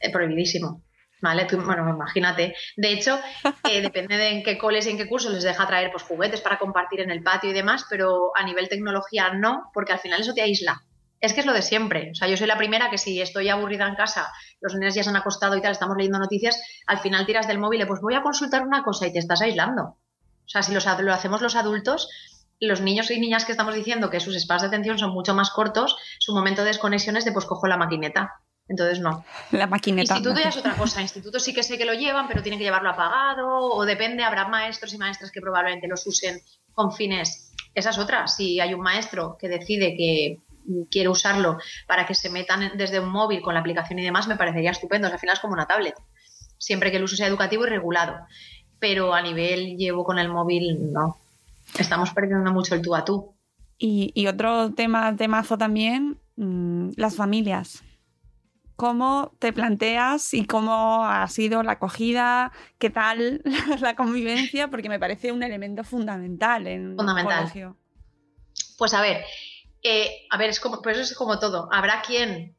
[0.00, 0.82] Eh, prohibidísimo.
[1.22, 1.46] ¿Vale?
[1.52, 2.54] bueno, imagínate.
[2.76, 3.20] De hecho,
[3.68, 6.40] eh, depende de en qué coles y en qué curso les deja traer pues, juguetes
[6.40, 10.22] para compartir en el patio y demás, pero a nivel tecnología no, porque al final
[10.22, 10.82] eso te aísla.
[11.20, 12.10] Es que es lo de siempre.
[12.12, 14.32] O sea, yo soy la primera que si estoy aburrida en casa,
[14.62, 17.58] los nenes ya se han acostado y tal, estamos leyendo noticias, al final tiras del
[17.58, 19.82] móvil y pues voy a consultar una cosa y te estás aislando.
[19.82, 22.08] O sea, si los lo hacemos los adultos,
[22.58, 25.50] los niños y niñas que estamos diciendo que sus espacios de atención son mucho más
[25.50, 28.40] cortos, su momento de desconexión es de pues cojo la maquineta.
[28.70, 29.24] Entonces no.
[29.50, 30.14] La maquineta.
[30.14, 31.02] Instituto ya es otra cosa.
[31.02, 33.48] Instituto sí que sé que lo llevan, pero tienen que llevarlo apagado.
[33.48, 36.40] O depende, habrá maestros y maestras que probablemente los usen
[36.72, 37.52] con fines.
[37.74, 38.28] Esa es otra.
[38.28, 40.38] Si hay un maestro que decide que
[40.88, 41.58] quiere usarlo
[41.88, 45.08] para que se metan desde un móvil con la aplicación y demás, me parecería estupendo.
[45.08, 45.96] O sea, al final es como una tablet.
[46.56, 48.14] Siempre que el uso sea educativo y regulado.
[48.78, 51.16] Pero a nivel llevo con el móvil, no.
[51.76, 53.34] Estamos perdiendo mucho el tú a tú.
[53.78, 57.82] Y, y otro tema, temazo también, mm, las familias.
[58.80, 62.50] ¿Cómo te planteas y cómo ha sido la acogida?
[62.78, 63.42] ¿Qué tal
[63.82, 64.68] la convivencia?
[64.68, 67.34] Porque me parece un elemento fundamental en Fundamental.
[67.34, 67.76] un colegio.
[68.78, 69.22] Pues a ver,
[69.82, 71.68] eh, a ver, es como, pues eso es como todo.
[71.70, 72.56] Habrá quien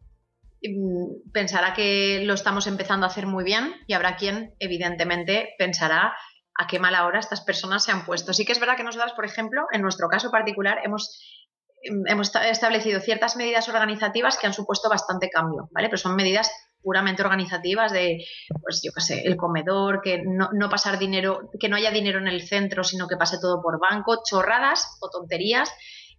[0.61, 6.13] mm, pensará que lo estamos empezando a hacer muy bien y habrá quien, evidentemente, pensará
[6.53, 8.31] a qué mala hora estas personas se han puesto.
[8.31, 11.40] Sí que es verdad que nosotras, por ejemplo, en nuestro caso particular, hemos, em,
[11.83, 15.87] hemos esta- establecido ciertas medidas organizativas que han supuesto bastante cambio, ¿vale?
[15.89, 16.51] Pero son medidas
[16.81, 18.25] puramente organizativas de,
[18.61, 22.19] pues yo qué sé, el comedor, que no, no pasar dinero, que no haya dinero
[22.19, 25.71] en el centro, sino que pase todo por banco, chorradas o tonterías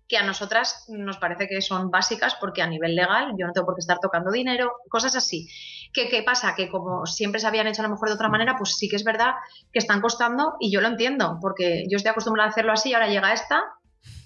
[0.09, 3.65] que a nosotras nos parece que son básicas porque a nivel legal yo no tengo
[3.67, 5.49] por qué estar tocando dinero, cosas así.
[5.93, 6.55] ¿Qué, qué pasa?
[6.55, 8.97] Que como siempre se habían hecho a lo mejor de otra manera, pues sí que
[8.97, 9.33] es verdad
[9.73, 12.95] que están costando y yo lo entiendo, porque yo estoy acostumbrada a hacerlo así y
[12.95, 13.63] ahora llega esta,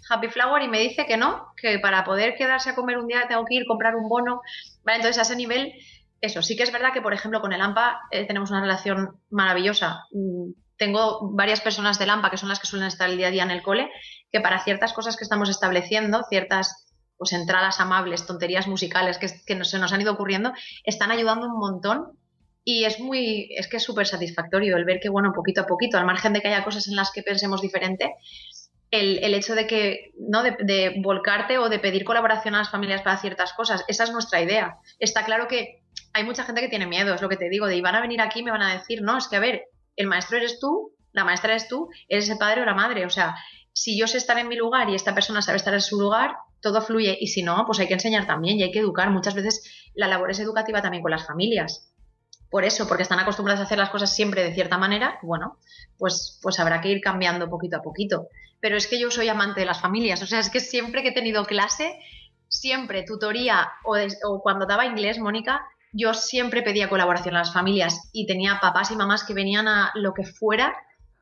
[0.08, 3.26] Happy Flower, y me dice que no, que para poder quedarse a comer un día
[3.28, 4.40] tengo que ir a comprar un bono.
[4.84, 5.72] Vale, entonces a ese nivel,
[6.20, 9.20] eso, sí que es verdad que, por ejemplo, con el AMPA eh, tenemos una relación
[9.30, 10.04] maravillosa.
[10.12, 13.30] Mm, Tengo varias personas del AMPA que son las que suelen estar el día a
[13.30, 13.90] día en el cole,
[14.30, 16.82] que para ciertas cosas que estamos estableciendo, ciertas
[17.18, 20.52] pues entradas amables, tonterías musicales que, nos- se nos han ido ocurriendo,
[20.84, 22.18] están ayudando un montón
[22.62, 25.96] y es muy, es que es súper satisfactorio el ver que, bueno, poquito a poquito,
[25.96, 28.12] al margen de que haya cosas en las que pensemos diferente,
[28.90, 30.42] el, el hecho de que, ¿no?
[30.42, 34.12] De, de volcarte o de pedir colaboración a las familias para ciertas cosas, esa es
[34.12, 34.78] nuestra idea.
[34.98, 35.82] Está claro que
[36.12, 38.00] hay mucha gente que tiene miedo, es lo que te digo, de y van a
[38.00, 39.64] venir aquí y me van a decir, no, es que a ver,
[39.96, 43.10] el maestro eres tú, la maestra eres tú, eres el padre o la madre, o
[43.10, 43.34] sea,
[43.72, 46.36] si yo sé estar en mi lugar y esta persona sabe estar en su lugar,
[46.62, 49.10] todo fluye y si no, pues hay que enseñar también y hay que educar.
[49.10, 51.92] Muchas veces la labor es educativa también con las familias.
[52.50, 55.58] Por eso, porque están acostumbradas a hacer las cosas siempre de cierta manera, bueno,
[55.98, 58.28] pues, pues habrá que ir cambiando poquito a poquito.
[58.60, 61.08] Pero es que yo soy amante de las familias, o sea, es que siempre que
[61.08, 61.98] he tenido clase,
[62.48, 68.10] siempre tutoría o, o cuando daba inglés, Mónica, yo siempre pedía colaboración a las familias
[68.12, 70.76] y tenía papás y mamás que venían a lo que fuera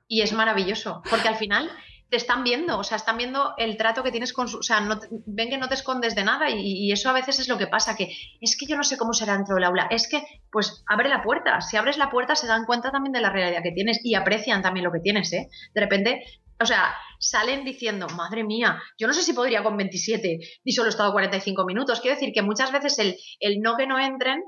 [0.08, 1.70] y es maravilloso, porque al final
[2.14, 4.88] te están viendo, o sea, están viendo el trato que tienes con su, o sea,
[5.26, 7.66] ven que no te escondes de nada y, y eso a veces es lo que
[7.66, 8.08] pasa, que
[8.40, 11.24] es que yo no sé cómo será dentro del aula, es que, pues, abre la
[11.24, 14.14] puerta, si abres la puerta se dan cuenta también de la realidad que tienes y
[14.14, 15.48] aprecian también lo que tienes, ¿eh?
[15.74, 16.22] De repente,
[16.60, 20.86] o sea, salen diciendo, madre mía, yo no sé si podría con 27 y solo
[20.86, 24.40] he estado 45 minutos, quiero decir que muchas veces el, el no que no entren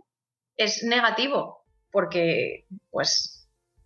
[0.56, 3.35] es negativo, porque, pues,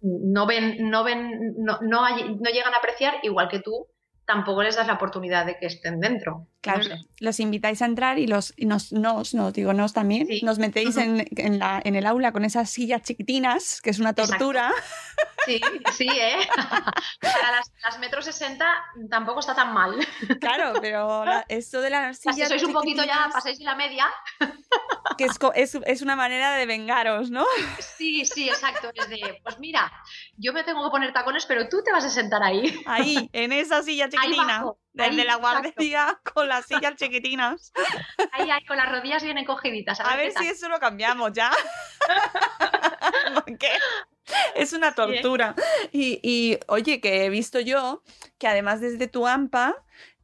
[0.02, 3.86] no ven, no ven, no, no, hay- no llegan a apreciar, igual que tú,
[4.26, 6.46] tampoco les das la oportunidad de que estén dentro.
[6.60, 7.02] Claro, No sé.
[7.18, 10.40] los invitáis a entrar y los y nos, nos, no, digo, nos también, Sí.
[10.44, 14.12] nos metéis en, en la, en el aula con esas sillas chiquitinas, que es una
[14.14, 14.70] tortura.
[15.46, 15.60] Sí,
[15.92, 16.36] sí, ¿eh?
[17.20, 19.96] Para las, las metro 60 tampoco está tan mal.
[20.40, 23.58] Claro, pero la- esto de las O sea, sillas si sois un poquito ya, pasáis
[23.58, 24.06] de la media.
[25.16, 27.44] que es, es, es una manera de vengaros, ¿no?
[27.78, 28.90] Sí, sí, exacto.
[28.94, 29.90] Es de, pues mira,
[30.36, 32.82] yo me tengo que poner tacones, pero tú te vas a sentar ahí.
[32.86, 35.40] Ahí, en esa silla chiquitina, desde ahí, la exacto.
[35.40, 37.72] guardería con las sillas chiquitinas.
[38.32, 40.00] Ahí, ahí, con las rodillas bien encogiditas.
[40.00, 41.50] A ver si eso lo cambiamos ya.
[43.34, 43.68] Porque
[44.54, 45.54] es una tortura.
[45.92, 48.02] Y, y, oye, que he visto yo
[48.38, 49.74] que además desde tu AMPA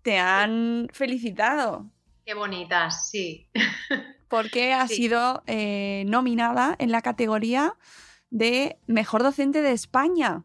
[0.03, 1.91] te han felicitado
[2.25, 3.49] Qué bonitas, sí.
[4.29, 4.97] porque has Sí.
[4.97, 7.75] sido eh, nominada en la categoría
[8.31, 10.45] de Mejor Docente de España,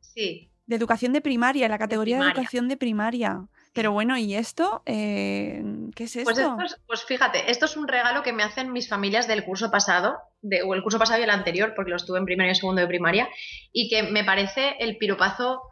[0.00, 0.50] Sí.
[0.66, 2.40] de Educación de Primaria, en la categoría de, primaria.
[2.40, 3.48] Educación de Primaria.
[3.74, 4.82] Pero bueno, ¿y esto?
[4.84, 5.62] Eh,
[5.94, 6.24] ¿Qué es esto?
[6.24, 9.44] Pues, esto es- pues fíjate, esto es un regalo que me hacen mis familias del
[9.44, 12.50] curso pasado, de- o el curso pasado y el anterior, porque lo estuve en primero
[12.50, 13.28] y segundo de primaria,
[13.72, 15.62] y que me parece el piropazo,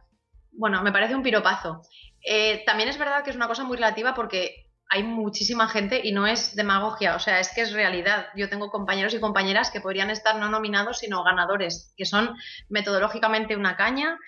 [0.53, 1.83] bueno, me parece un piropazo.
[2.25, 6.11] Eh, también es verdad que es una cosa muy relativa porque hay muchísima gente y
[6.13, 8.27] no es demagogia, o sea, es que es realidad.
[8.35, 12.35] Yo tengo compañeros y compañeras que podrían estar no nominados, sino ganadores, que son
[12.69, 14.19] metodológicamente una caña,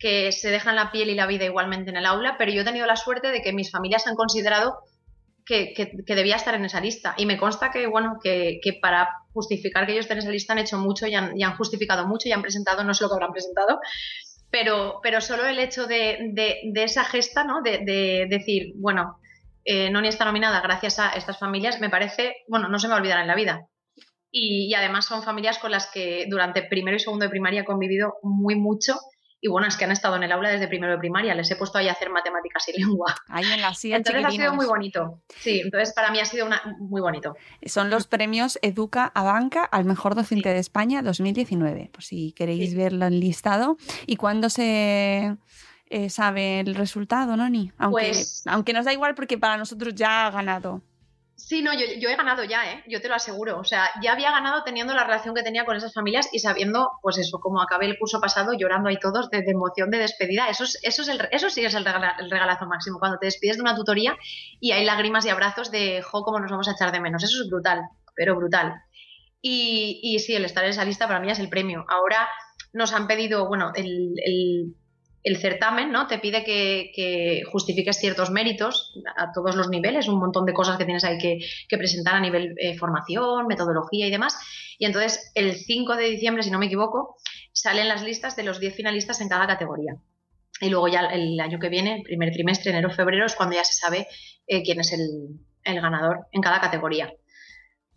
[0.00, 2.64] que se dejan la piel y la vida igualmente en el aula, pero yo he
[2.64, 4.78] tenido la suerte de que mis familias han considerado
[5.46, 7.14] que, que- que debía estar en esa lista.
[7.18, 10.52] Y me consta que, bueno, que, que para justificar que yo esté en esa lista
[10.54, 13.08] han hecho mucho y han, y han justificado mucho y han presentado, no sé lo
[13.10, 13.78] que habrán presentado,
[14.50, 17.62] pero, pero solo el hecho de, de- de esa gesta, ¿no?
[17.62, 19.18] De, de decir, bueno,
[19.64, 23.20] eh, Noni está nominada gracias a estas familias, me parece, bueno, no se me olvidará
[23.22, 23.66] en la vida.
[24.32, 27.64] Y, y además son familias con las que durante primero y segundo de primaria he
[27.64, 28.96] convivido muy mucho.
[29.42, 31.56] Y bueno, es que han estado en el aula desde primero de primaria, les he
[31.56, 33.14] puesto ahí a hacer matemáticas y lengua.
[33.28, 35.20] Ahí en la silla, Entonces ha sido muy bonito.
[35.40, 37.34] Sí, entonces para mí ha sido una, muy bonito.
[37.64, 42.70] Son los premios Educa a Banca al mejor docente de España 2019, por si queréis
[42.70, 42.76] Sí.
[42.76, 43.76] verlo el listado.
[44.06, 45.36] ¿Y cuándo se
[45.92, 47.72] eh, sabe el resultado, Noni?
[47.78, 50.82] Aunque, Pues- aunque nos da igual porque para nosotros ya ha ganado.
[51.42, 52.84] Sí, no, yo, he ganado ya, ¿eh?
[52.86, 53.58] Yo te lo aseguro.
[53.58, 56.90] O sea, ya había ganado teniendo la relación que tenía con esas familias y sabiendo,
[57.02, 60.48] pues eso, como acabé el curso pasado llorando ahí todos de, emoción de despedida.
[60.48, 63.26] Eso, es, eso, es el, eso sí es el, regala- el regalazo máximo, cuando te
[63.26, 64.16] despides de una tutoría
[64.60, 67.24] y hay lágrimas y abrazos de, jo, cómo nos vamos a echar de menos.
[67.24, 67.80] Eso es brutal,
[68.14, 68.74] pero brutal.
[69.42, 71.86] Y, sí, el estar en esa lista para mí es el premio.
[71.88, 72.28] Ahora
[72.74, 74.14] nos han pedido, bueno, el-
[75.22, 76.06] el certamen, ¿no?
[76.06, 80.78] Te pide que, que justifiques ciertos méritos a todos los niveles, un montón de cosas
[80.78, 84.38] que tienes ahí que, presentar a nivel eh, formación, metodología y demás.
[84.78, 87.16] Y entonces, el 5 de diciembre, si no me equivoco,
[87.52, 89.96] salen las listas de los 10 finalistas en cada categoría.
[90.60, 93.64] Y luego ya el año que viene, el primer trimestre, enero, febrero, es cuando ya
[93.64, 94.06] se sabe
[94.46, 97.12] eh, quién es el ganador en cada categoría.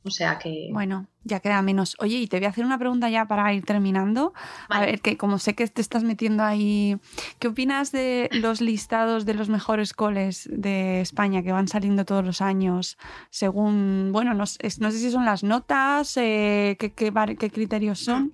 [0.05, 0.69] O sea que...
[0.71, 1.95] Bueno, ya queda menos.
[1.99, 4.33] Oye, y te voy a hacer una pregunta ya para ir terminando.
[4.69, 6.97] A ver, que como sé que te estás metiendo ahí,
[7.39, 12.25] ¿qué opinas de los listados de los mejores coles de España que van saliendo todos
[12.25, 12.97] los años?
[13.29, 17.49] Según, bueno, no, sé- no sé si son las notas, eh, qué, qué var- qué
[17.49, 18.33] criterios son.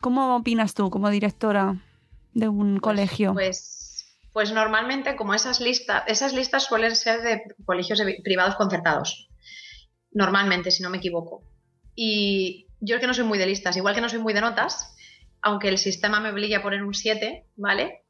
[0.00, 1.76] ¿Cómo opinas tú como directora
[2.34, 3.32] de un colegio?
[3.34, 9.27] Pues, pues normalmente, como esas listas, esas listas suelen ser de colegios privados concertados.
[10.12, 11.42] Normalmente, si no me equivoco.
[11.94, 14.40] Y yo es que no soy muy de listas, igual que no soy muy de
[14.40, 14.94] notas,
[15.42, 18.04] aunque el sistema me obligue a poner un 7, ¿vale?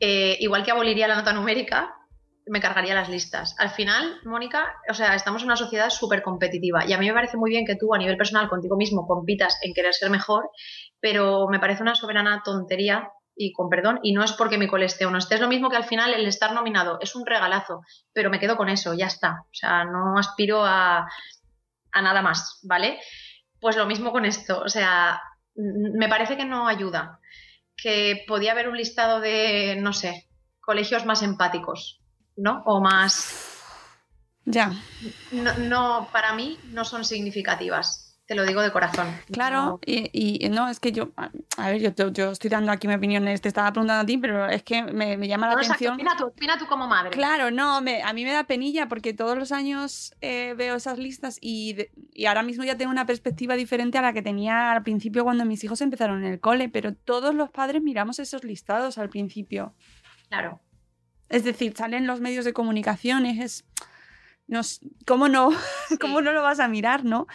[0.00, 1.94] Eh, igual que aboliría la nota numérica,
[2.46, 3.54] me cargaría las listas.
[3.58, 7.14] Al final, Mónica, o sea, estamos en una sociedad súper competitiva y a mí me
[7.14, 10.50] parece muy bien que tú a nivel personal contigo mismo compitas en querer ser mejor,
[11.00, 14.86] pero me parece una soberana tontería y con perdón, y no es porque mi cole
[14.86, 17.24] esté o no esté, es lo mismo que al final el estar nominado es un
[17.24, 17.82] regalazo,
[18.12, 19.42] pero me quedo con eso, ya está.
[19.42, 21.06] O sea, no aspiro a,
[21.92, 22.98] a nada más, ¿vale?
[23.60, 25.20] Pues lo mismo con esto, o sea,
[25.54, 27.20] me parece que no ayuda,
[27.76, 30.28] que podía haber un listado de, no sé,
[30.60, 32.00] colegios más empáticos,
[32.36, 32.62] ¿no?
[32.66, 33.54] O más...
[34.44, 34.72] Ya,
[35.30, 39.08] No, no, para mí no son significativas, te lo digo de corazón.
[39.32, 41.80] claro, y, y no, es que yo, a ver,
[42.12, 45.16] yo, estoy dando aquí mi opinión, te estaba preguntando a ti, pero es que me,
[45.16, 45.94] me llama la No, atención.
[45.94, 47.08] opina tú, opina tú como madre.
[47.10, 50.98] Claro, no, me- a mí me da penilla porque todos los años eh, veo esas
[50.98, 54.72] listas y, de- y ahora mismo ya tengo una perspectiva diferente a la que tenía
[54.72, 58.44] al principio cuando mis hijos empezaron en el cole, pero todos los padres miramos esos
[58.44, 59.74] listados al principio.
[60.28, 60.60] Claro.
[61.30, 63.64] Es decir, salen los medios de comunicación, es...
[64.46, 65.50] Nos, ¿Cómo no?
[66.00, 67.26] ¿Cómo no lo vas a mirar, no?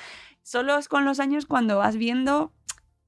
[0.43, 2.53] Solo es con los años cuando vas viendo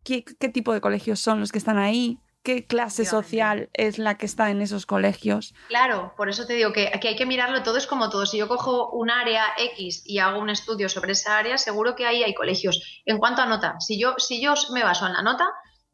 [0.03, 4.17] qué, qué tipo de colegios son los que están ahí, qué clase social es la
[4.17, 5.53] que está en esos colegios.
[5.67, 8.25] Claro, por eso te digo que, que hay que mirarlo todo, es como todo.
[8.25, 12.05] Si yo cojo un área X y hago un estudio sobre esa área, seguro que
[12.05, 13.01] ahí hay colegios.
[13.05, 15.49] En cuanto a nota, si yo, si yo me baso en la nota,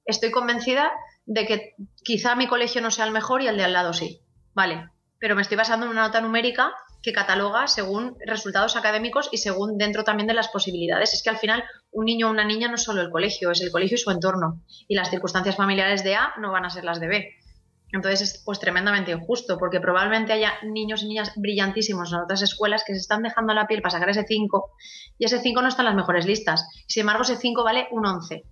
[0.05, 0.91] estoy convencida
[1.25, 4.21] de que quizá mi colegio no sea el mejor y el de al lado sí.
[4.53, 4.89] Vale,
[5.19, 9.77] pero me estoy basando en una nota numérica que cataloga según resultados académicos y según
[9.77, 11.13] dentro también de las posibilidades.
[11.13, 13.61] Es que al final un niño o una niña no es solo el colegio, es
[13.61, 14.61] el colegio y su entorno.
[14.87, 17.35] Y las circunstancias familiares de A no van a ser las de B.
[17.93, 22.83] Entonces es pues tremendamente injusto, porque probablemente haya niños y niñas brillantísimos en otras escuelas
[22.85, 24.71] que se están dejando la piel para sacar ese 5
[25.17, 26.67] y ese 5 no está en las mejores listas.
[26.87, 28.43] Sin embargo, ese 5 vale un 11.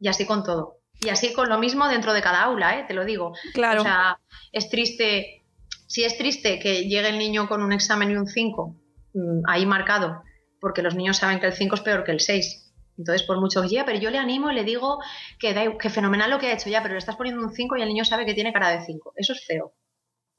[0.00, 0.78] Y así con todo.
[1.00, 2.84] Y así con lo mismo dentro de cada aula, ¿eh?
[2.86, 3.32] te lo digo.
[3.52, 3.82] Claro.
[3.82, 4.18] O sea,
[4.52, 5.41] es triste,
[5.92, 8.76] si es triste que llegue el niño con un examen y un 5
[9.12, 10.22] mm, ahí marcado,
[10.58, 12.72] porque los niños saben que el 5 es peor que el 6.
[12.96, 15.00] Entonces, por mucho que pero yo le animo y le digo
[15.38, 17.76] que, da, que fenomenal lo que ha hecho ya, pero le estás poniendo un 5
[17.76, 19.12] y el niño sabe que tiene cara de 5.
[19.16, 19.74] Eso es feo.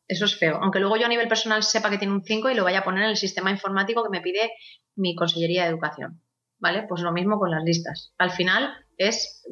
[0.07, 0.57] Eso es feo.
[0.59, 2.83] Aunque luego yo a nivel personal sepa que tiene un 5 y lo vaya a
[2.83, 4.53] poner en el sistema informático que me pide
[4.95, 6.19] mi Consellería de Educación.
[6.57, 6.87] ¿Vale?
[6.89, 8.15] Pues lo mismo con las listas.
[8.17, 8.73] Al final
[9.07, 9.43] es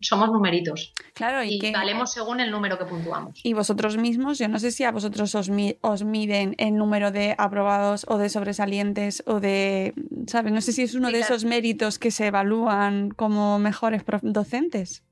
[0.00, 3.40] somos numeritos Claro, y, y que- valemos según el número que puntuamos.
[3.42, 7.10] y vosotros mismos, yo no sé si a vosotros os, mi- os miden el número
[7.10, 9.94] de aprobados o de sobresalientes o de,
[10.26, 10.52] ¿sabes?
[10.52, 11.34] No sé si es uno Sí, de claro.
[11.34, 15.02] esos méritos que se evalúan como mejores docentes.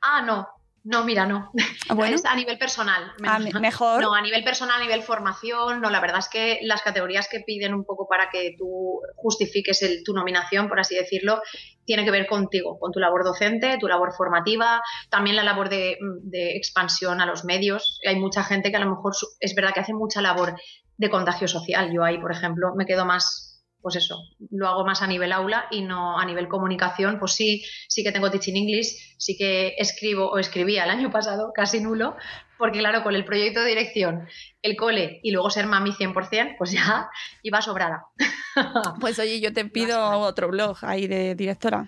[0.00, 0.46] Ah, no.
[0.82, 1.50] No, mira, no.
[1.88, 2.16] Ah, bueno.
[2.16, 3.12] Es a nivel personal.
[3.22, 4.00] Ah, mejor.
[4.00, 7.40] No, a nivel personal, a nivel formación, no, la verdad es que las categorías que
[7.40, 11.42] piden un poco para que tú justifiques el- tu nominación, por así decirlo,
[11.84, 15.98] tiene que ver contigo, con tu labor docente, tu labor formativa, también la labor de,
[16.22, 17.98] de expansión a los medios.
[18.08, 20.54] Hay mucha gente que a lo mejor es verdad que hace mucha labor
[20.96, 21.90] de contagio social.
[21.92, 23.49] Yo ahí, por ejemplo, me quedo más
[23.82, 24.18] pues eso,
[24.50, 28.12] lo hago más a nivel aula y no a nivel comunicación, pues sí, sí que
[28.12, 32.16] tengo Teaching English, sí que escribo o escribía el año pasado, casi nulo,
[32.58, 34.28] porque claro, con el proyecto de dirección,
[34.62, 37.08] el cole y luego ser mami 100%, pues ya
[37.42, 38.04] iba sobrada.
[39.00, 41.86] Pues oye, yo te pido otro blog ahí de directora.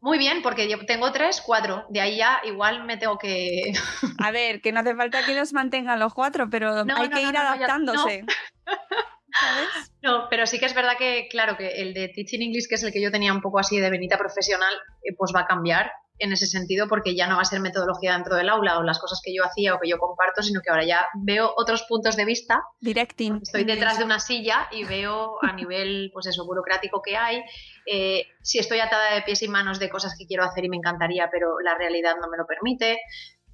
[0.00, 3.72] Muy bien, porque yo tengo tres, cuatro, de ahí ya igual me tengo que...
[4.18, 7.16] A ver, que no hace falta que los mantengan los cuatro, pero No, hay no,
[7.16, 8.24] que no, ir ya- adaptándose.
[9.32, 9.92] ¿Sabes?
[10.02, 12.82] No, pero sí que es verdad que, claro, que el de Teaching English, que es
[12.82, 14.72] el que yo tenía un poco así de venita profesional,
[15.02, 18.14] eh, pues va a cambiar en ese sentido porque ya no va a ser metodología
[18.14, 20.70] dentro del aula o las cosas que yo hacía o que yo comparto, sino que
[20.70, 22.60] ahora ya veo otros puntos de vista.
[22.80, 23.38] Directing.
[23.42, 27.42] Estoy detrás de una silla y veo a nivel, pues eso, burocrático que hay.
[27.86, 30.76] eh, si estoy atada de pies y manos de cosas que quiero hacer y me
[30.76, 32.98] encantaría, pero la realidad no me lo permite,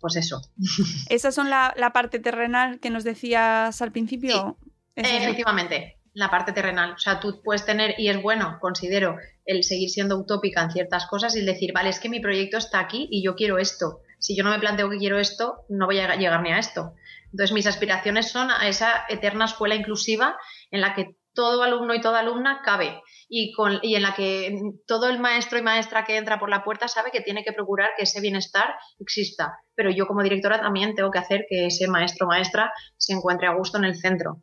[0.00, 0.40] pues eso.
[1.10, 4.30] ¿Esa son la, la parte terrenal que nos decías al principio?
[4.30, 4.58] ¿Es eso?
[4.96, 6.92] Efectivamente, la parte terrenal.
[6.92, 11.06] O sea, tú puedes tener, y es bueno, considero, el seguir siendo utópica en ciertas
[11.06, 14.00] cosas y el decir, vale, es que mi proyecto está aquí y yo quiero esto.
[14.18, 16.94] Si yo no me planteo que quiero esto, no voy a llegar ni a esto.
[17.32, 20.38] Entonces, mis aspiraciones son a esa eterna escuela inclusiva
[20.70, 24.56] en la que todo alumno y toda alumna cabe y, con, y en la que
[24.86, 27.90] todo el maestro y maestra que entra por la puerta sabe que tiene que procurar
[27.96, 29.58] que ese bienestar exista.
[29.74, 33.48] Pero yo como directora también tengo que hacer que ese maestro o maestra se encuentre
[33.48, 34.42] a gusto en el centro.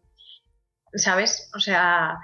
[0.93, 1.49] ¿Sabes?
[1.55, 2.19] O sea,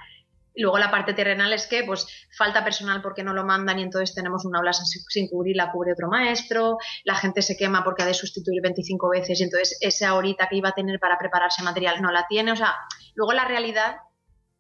[0.58, 4.16] luego la parte terrenal es que pues falta personal porque no lo mandan y entonces
[4.16, 8.06] tenemos una aula sin, cubrir, la cubre otro maestro, la gente se quema porque ha
[8.06, 12.02] de sustituir 25 veces y entonces esa horita que iba a tener para prepararse material
[12.02, 12.76] no la tiene, o sea,
[13.16, 13.98] luego la realidad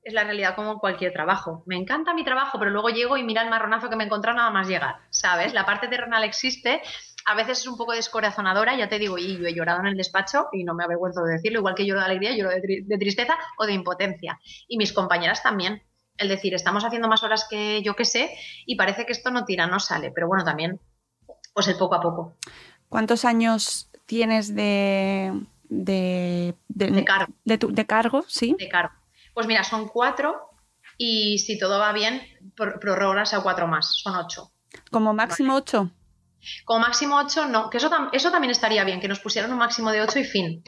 [0.04, 1.64] es la realidad como cualquier trabajo.
[1.66, 4.52] Me encanta mi trabajo, pero luego llego y mira el marronazo que me encontrado nada
[4.52, 5.54] más llegar, ¿sabes?
[5.54, 6.82] La parte terrenal existe,
[7.30, 9.98] a veces es un poco descorazonadora, ya te digo, y yo he llorado en el
[9.98, 12.86] despacho y no me avergüenzo de decirlo, igual que lloro de alegría, lloro de, tri-
[12.86, 14.40] de tristeza o de impotencia.
[14.68, 15.84] Y mis compañeras también.
[16.18, 18.34] El decir, estamos haciendo más horas que yo que sé
[18.66, 20.80] y parece que esto no tira, no sale, pero bueno, también,
[21.54, 22.36] pues el poco a poco.
[22.90, 25.32] ¿Cuántos años tienes de,
[25.70, 27.34] de, de, De cargo.
[27.46, 28.24] de, tu- de cargo?
[28.28, 28.56] Sí.
[28.58, 28.94] de cargo.
[29.36, 30.50] Pues mira, son cuatro
[30.98, 32.22] y si todo va bien,
[32.56, 34.52] pro- prorrogas a cuatro más, son ocho.
[34.90, 35.92] Como máximo ocho.
[36.66, 39.58] Como máximo ocho, no, que eso, tam- eso también estaría bien, que nos pusieran un
[39.58, 40.64] máximo de ocho y fin.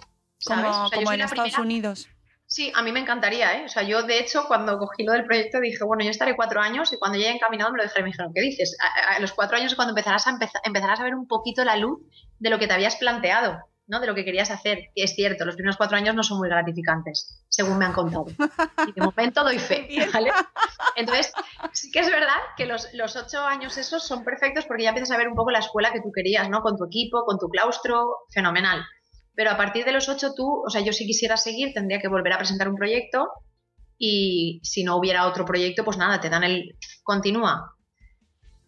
[0.46, 0.76] Como, ¿sabes?
[0.76, 2.08] O sea, como en Estados primera- Unidos.
[2.46, 3.66] Sí, a mí me encantaría, ¿eh?
[3.66, 6.60] O sea, yo de hecho cuando cogí lo del proyecto dije, bueno, yo estaré cuatro
[6.60, 8.76] años y cuando llegue encaminado me lo dijeron, me dijeron, ¿qué dices?
[9.16, 11.76] A, los cuatro años es cuando empezarás a, empeza- empezarás a ver un poquito la
[11.76, 12.00] luz
[12.40, 13.60] de lo que te habías planteado,
[13.90, 14.00] ¿no?
[14.00, 14.92] De lo que querías hacer.
[14.94, 18.28] Y es cierto, los primeros cuatro años no son muy gratificantes, según me han contado.
[18.88, 20.32] Y de momento doy fe, ¿vale?
[20.96, 21.34] Entonces,
[21.74, 25.12] sí que es verdad que los, los ocho años esos son perfectos porque ya empiezas
[25.12, 26.62] a ver un poco la escuela que tú querías, ¿no?
[26.62, 28.86] Con tu equipo, con tu claustro, fenomenal.
[29.36, 32.08] Pero a partir de los ocho tú, o sea, yo si quisiera seguir tendría que
[32.08, 33.30] volver a presentar un proyecto
[33.98, 37.76] y si no hubiera otro proyecto, pues nada, te dan el continúa.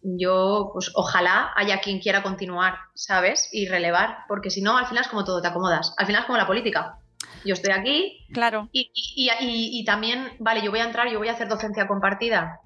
[0.04, 3.50] Yo, pues ojalá haya quien quiera continuar, ¿sabes?
[3.52, 5.94] Y relevar, porque si no, al final es como todo, te acomodas.
[5.98, 6.98] Al final es como la política.
[7.46, 8.68] Yo estoy aquí, Claro.
[8.72, 11.48] y, y- y- y- y también, vale, yo voy a entrar, yo voy a hacer
[11.48, 12.60] docencia compartida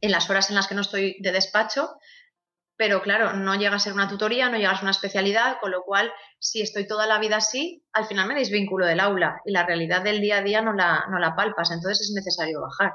[0.00, 1.90] en las horas en las que no estoy de despacho,
[2.76, 5.72] pero claro, no llega a ser una tutoría, no llega a ser una especialidad, con
[5.72, 9.50] lo cual, si estoy toda la vida así, al final me desvinculo del aula y
[9.50, 12.92] la realidad del día a día no la, no la palpas, entonces es necesario bajar.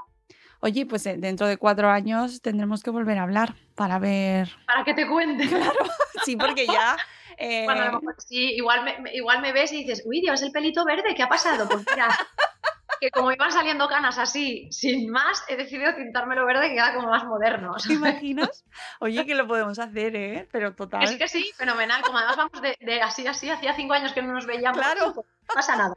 [0.63, 4.49] Oye, pues eh, dentro de cuatro años tendremos que volver a hablar para ver.
[4.65, 5.43] Para que te cuente.
[6.23, 6.95] Sí, porque ya.
[7.37, 10.41] eh, Bueno, a lo mejor sí, igual me, igual me ves y dices, uy, Dios,
[10.41, 11.67] el pelito verde, ¿qué ha pasado?
[11.67, 12.07] Pues mira,
[13.01, 17.09] que como iban saliendo canas así, sin más, he decidido tintármelo verde que queda como
[17.09, 17.75] más moderno.
[17.85, 18.63] ¿Te imaginas?
[19.01, 20.47] Oye, que lo podemos hacer, ¿eh?
[20.49, 21.05] Pero total.
[21.09, 22.01] Sí, que sí, fenomenal.
[22.03, 24.77] Como además vamos de, de así, así, hacía cinco años que no nos veíamos.
[24.79, 25.25] Claro.
[25.47, 25.93] No pasa nada.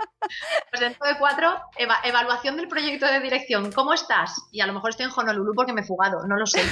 [0.70, 3.72] Pues dentro de cuatro, eva- evaluación del proyecto de dirección.
[3.72, 4.34] ¿Cómo estás?
[4.53, 6.62] Y a lo mejor estoy en Honolulu porque me he fugado, no lo sé.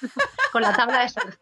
[0.52, 1.36] Con la tabla de surf.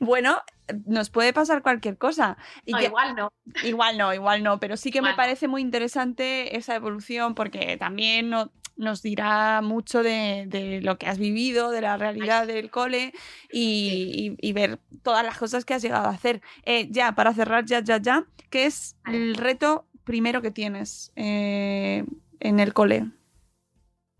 [0.00, 0.42] Bueno,
[0.86, 2.36] nos puede pasar cualquier cosa.
[2.64, 3.32] Y No, que- igual no.
[3.62, 7.76] Igual no, igual no, pero sí que me Igual parece muy interesante esa evolución porque
[7.76, 8.50] también no-
[8.82, 13.12] nos dirá mucho de, de lo que has vivido, de la realidad del cole
[13.50, 16.42] y, y- y ver todas las cosas que has llegado a hacer.
[16.64, 22.04] Eh, ya, para cerrar, ya, ya, ya, ¿qué es el reto primero que tienes eh,
[22.40, 23.06] en el cole?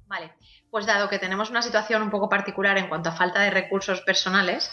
[0.06, 0.32] Vale,
[0.70, 4.00] pues dado que tenemos una situación un poco particular en cuanto a falta de recursos
[4.02, 4.70] personales,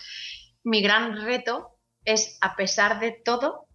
[0.63, 3.65] mi gran reto es, a pesar de todo,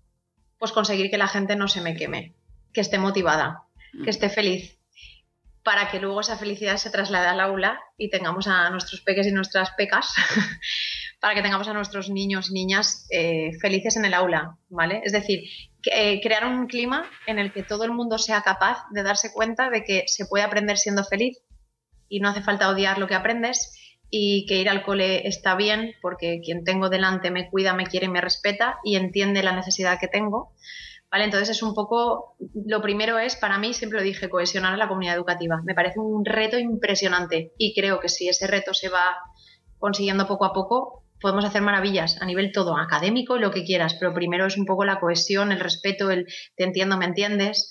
[0.59, 2.35] pues conseguir que la gente no se me queme,
[2.73, 3.63] que esté motivada,
[4.03, 4.79] que esté feliz,
[5.65, 9.33] para que luego esa felicidad se traslade al aula y tengamos a nuestros peques y
[9.33, 10.15] nuestras pecas,
[11.21, 15.01] para que tengamos a nuestros niños y niñas eh, felices en el aula, ¿vale?
[15.05, 15.45] Es decir,
[15.91, 19.71] eh, crear un clima en el que todo el mundo sea capaz de darse cuenta
[19.71, 21.39] de que se puede aprender siendo feliz
[22.11, 23.73] y no hace falta odiar lo que aprendes
[24.11, 28.07] y que ir al cole está bien porque quien tengo delante me cuida, me quiere
[28.07, 30.53] y me respeta y entiende la necesidad que tengo.
[31.15, 31.27] ¿Vale?
[31.27, 32.35] Entonces es un poco,
[32.67, 35.63] lo primero es, para mí, siempre lo dije, cohesionar a la comunidad educativa.
[35.65, 39.19] Me parece un reto impresionante y creo que si ese reto se va
[39.79, 43.95] consiguiendo poco a poco, podemos hacer maravillas a nivel todo, académico y lo que quieras,
[43.95, 47.71] pero primero es un poco la cohesión, el respeto, el te entiendo, me entiendes.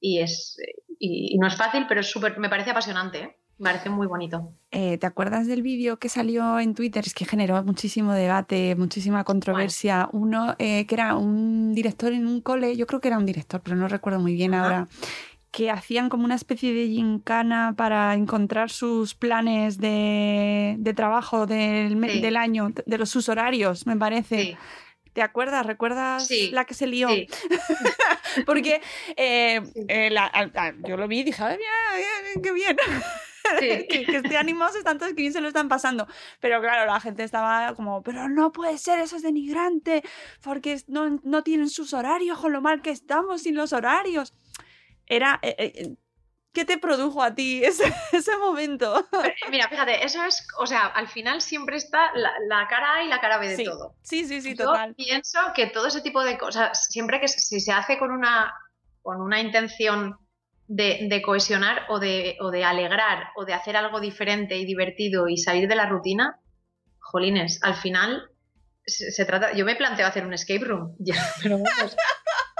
[0.00, 0.56] Y, es,
[0.98, 3.18] y, no es fácil, pero es súper, me parece apasionante.
[3.20, 3.36] ¿eh?
[3.62, 4.52] Me parece muy bonito.
[4.72, 7.04] Eh, ¿Te acuerdas del vídeo que salió en Twitter?
[7.06, 10.08] Es que generó muchísimo debate, muchísima controversia.
[10.10, 13.60] Uno eh, que era un director en un cole, yo creo que era un director,
[13.62, 14.64] pero no recuerdo muy bien Ajá.
[14.64, 14.88] ahora,
[15.52, 21.94] que hacían como una especie de gincana para encontrar sus planes de, de trabajo del,
[21.94, 22.20] me- Sí.
[22.20, 24.42] del año, de los sus horarios, me parece.
[24.42, 24.56] Sí,
[25.12, 25.64] ¿Te acuerdas?
[25.66, 27.10] ¿Recuerdas Sí, la que se lió?
[27.10, 27.28] sí.
[28.46, 28.80] Porque
[29.16, 29.84] eh, Sí.
[29.86, 30.32] eh, la-
[30.84, 32.76] yo lo vi y dije, ¡ay, mira, qué bien!
[33.58, 33.86] Sí.
[33.88, 36.06] que, que estén animados están todos, que bien se lo están pasando.
[36.40, 40.02] Pero claro, la gente estaba como, pero no puede ser, eso es denigrante,
[40.42, 44.34] porque no, no tienen sus horarios, con lo mal que estamos sin los horarios.
[45.06, 45.38] Era...
[45.42, 45.96] eh, eh,
[46.54, 49.08] ¿Qué te produjo a ti ese, ese momento?
[49.10, 53.02] Pero, mira, fíjate, eso es, o sea, al final siempre está la, la cara A
[53.02, 53.94] y la cara B de Sí, todo.
[54.02, 54.94] sí, sí, sí, Yo total.
[54.94, 58.52] pienso que todo ese tipo de cosas, siempre que si se hace con una,
[59.00, 60.18] con una intención
[60.74, 65.28] de, de cohesionar o de, o de alegrar o de hacer algo diferente y divertido
[65.28, 66.40] y salir de la rutina,
[66.98, 68.30] jolines, al final
[68.86, 69.52] se, se trata.
[69.52, 71.94] Yo me planteo hacer un escape room, ya, pero vamos,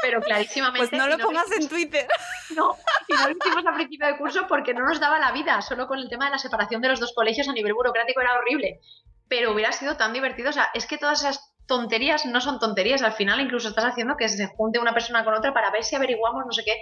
[0.03, 0.89] pero clarísimamente.
[0.89, 2.07] Pues no lo pongas en hicimos- Twitter.
[2.55, 2.77] No,
[3.09, 5.87] y no lo hicimos a principio de curso porque no nos daba la vida, solo
[5.87, 8.81] con el tema de la separación de los dos colegios a nivel burocrático era horrible.
[9.29, 13.03] Pero hubiera sido tan divertido, o sea, es que todas esas tonterías no son tonterías,
[13.03, 15.97] al final incluso estás haciendo que se junte una persona con otra para ver si
[15.97, 16.77] averiguamos no sé qué.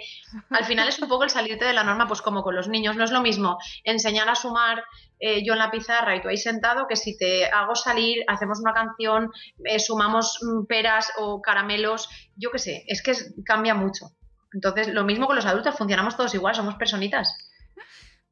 [0.49, 2.95] Al final es un poco el salirte de la norma, pues como con los niños,
[2.95, 4.83] no es lo mismo enseñar a sumar
[5.19, 8.59] eh, yo en la pizarra y tú ahí sentado que si te hago salir, hacemos
[8.59, 9.31] una canción,
[9.65, 13.13] eh, sumamos mm, peras o caramelos, yo qué sé, es que
[13.45, 14.07] cambia mucho.
[14.53, 17.37] Entonces, lo mismo con los adultos, funcionamos todos igual, somos personitas.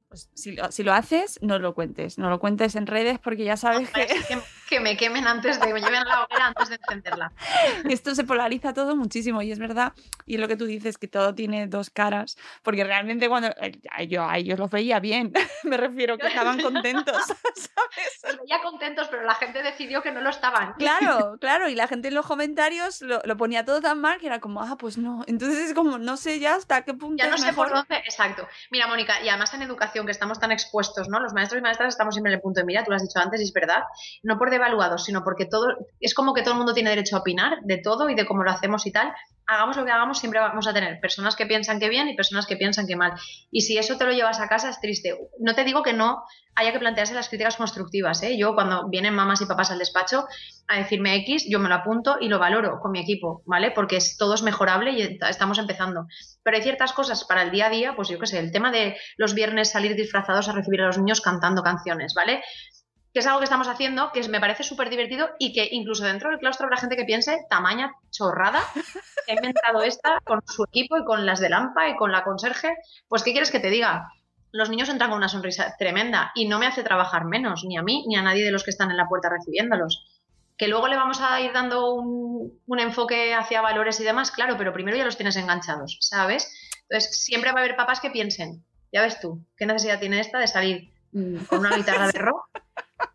[0.09, 2.17] Pues si lo, si lo haces, no lo cuentes.
[2.17, 5.71] No lo cuentes en redes porque ya sabes que que, que me quemen antes de,
[5.71, 7.31] me lleven a la hoguera antes de encenderla.
[7.89, 9.93] esto se polariza todo muchísimo y es verdad.
[10.25, 12.37] Y es lo que tú dices, que todo tiene dos caras.
[12.63, 15.31] Porque realmente cuando eh, yo a ellos los veía bien,
[15.63, 18.21] me refiero que estaban contentos, ¿sabes?
[18.23, 20.73] Los veía contentos, pero la gente decidió que no lo estaban.
[20.73, 24.25] Claro, claro, y la gente en los comentarios lo, lo ponía todo tan mal que
[24.25, 25.23] era como, ah, pues no.
[25.27, 27.67] Entonces es como, no sé ya hasta qué punto Ya no sé mejor.
[27.67, 27.97] por dónde.
[27.97, 28.47] Exacto.
[28.71, 31.19] Mira, Mónica, y además en educación, que estamos tan expuestos, ¿no?
[31.19, 33.19] Los maestros y maestras estamos siempre en el punto de mira, tú lo has dicho
[33.19, 33.83] antes y es verdad.
[34.23, 35.67] No por devaluados, sino porque todo.
[35.99, 38.43] Es como que todo el mundo tiene derecho a opinar de todo y de cómo
[38.43, 39.13] lo hacemos y tal.
[39.51, 42.45] Hagamos lo que hagamos, siempre vamos a tener personas que piensan que bien y personas
[42.45, 43.13] que piensan que mal.
[43.51, 45.17] Y si eso te lo llevas a casa, es triste.
[45.39, 46.23] No te digo que no
[46.53, 48.37] haya que plantearse las críticas constructivas, ¿eh?
[48.37, 50.27] Yo, cuando vienen mamás y papás al despacho
[50.67, 53.71] a decirme X, yo me lo apunto y lo valoro con mi equipo, ¿vale?
[53.71, 56.05] Porque es, todo es mejorable y estamos empezando.
[56.43, 58.71] Pero hay ciertas cosas para el día a día, pues yo qué sé, el tema
[58.71, 62.43] de los viernes salir disfrazados a recibir a los niños cantando canciones, ¿vale?
[63.13, 66.29] Que es algo que estamos haciendo, que me parece súper divertido y que incluso dentro
[66.29, 68.61] del claustro habrá gente que piense tamaña chorrada
[69.25, 72.23] que ha inventado esta con su equipo y con las de Lampa y con la
[72.23, 72.75] conserje.
[73.07, 74.11] Pues, ¿qué quieres que te diga?
[74.51, 77.83] Los niños entran con una sonrisa tremenda y no me hace trabajar menos, ni a
[77.83, 80.05] mí ni a nadie de los que están en la puerta recibiéndolos.
[80.57, 84.57] Que luego le vamos a ir dando un, un enfoque hacia valores y demás, claro,
[84.57, 86.51] pero primero ya los tienes enganchados, ¿sabes?
[86.89, 90.39] Entonces, siempre va a haber papás que piensen, ya ves tú, ¿qué necesidad tiene esta
[90.39, 92.49] de salir mm, con una guitarra de rock?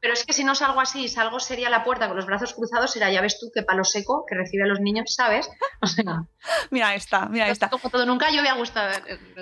[0.04, 2.92] Pero es que si no salgo así, salgo sería la puerta con los brazos cruzados,
[2.92, 5.48] será, ya ves tú, qué palo seco que recibe a los niños, ¿sabes?
[5.80, 6.24] O sea,
[6.70, 7.70] Mira esta, mira esta.
[7.70, 8.92] como todo, nunca yo había gustado.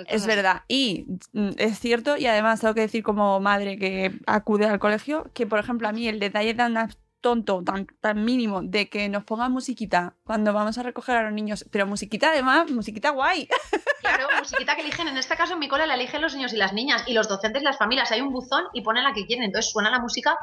[0.07, 0.61] Es verdad.
[0.69, 5.29] Y mm, es cierto, y además tengo que decir como madre que acude al colegio,
[5.33, 6.77] que por ejemplo a mí el detalle tan
[7.23, 11.33] tonto, tan, tan mínimo, de que nos pongan musiquita cuando vamos a recoger a los
[11.33, 13.47] niños, pero musiquita además, musiquita guay.
[14.03, 16.57] Claro, musiquita que eligen, en este caso en mi cole la eligen los niños y
[16.57, 18.11] las niñas, y los docentes las familias.
[18.11, 20.37] Hay un buzón y ponen la que quieren, entonces suena la música.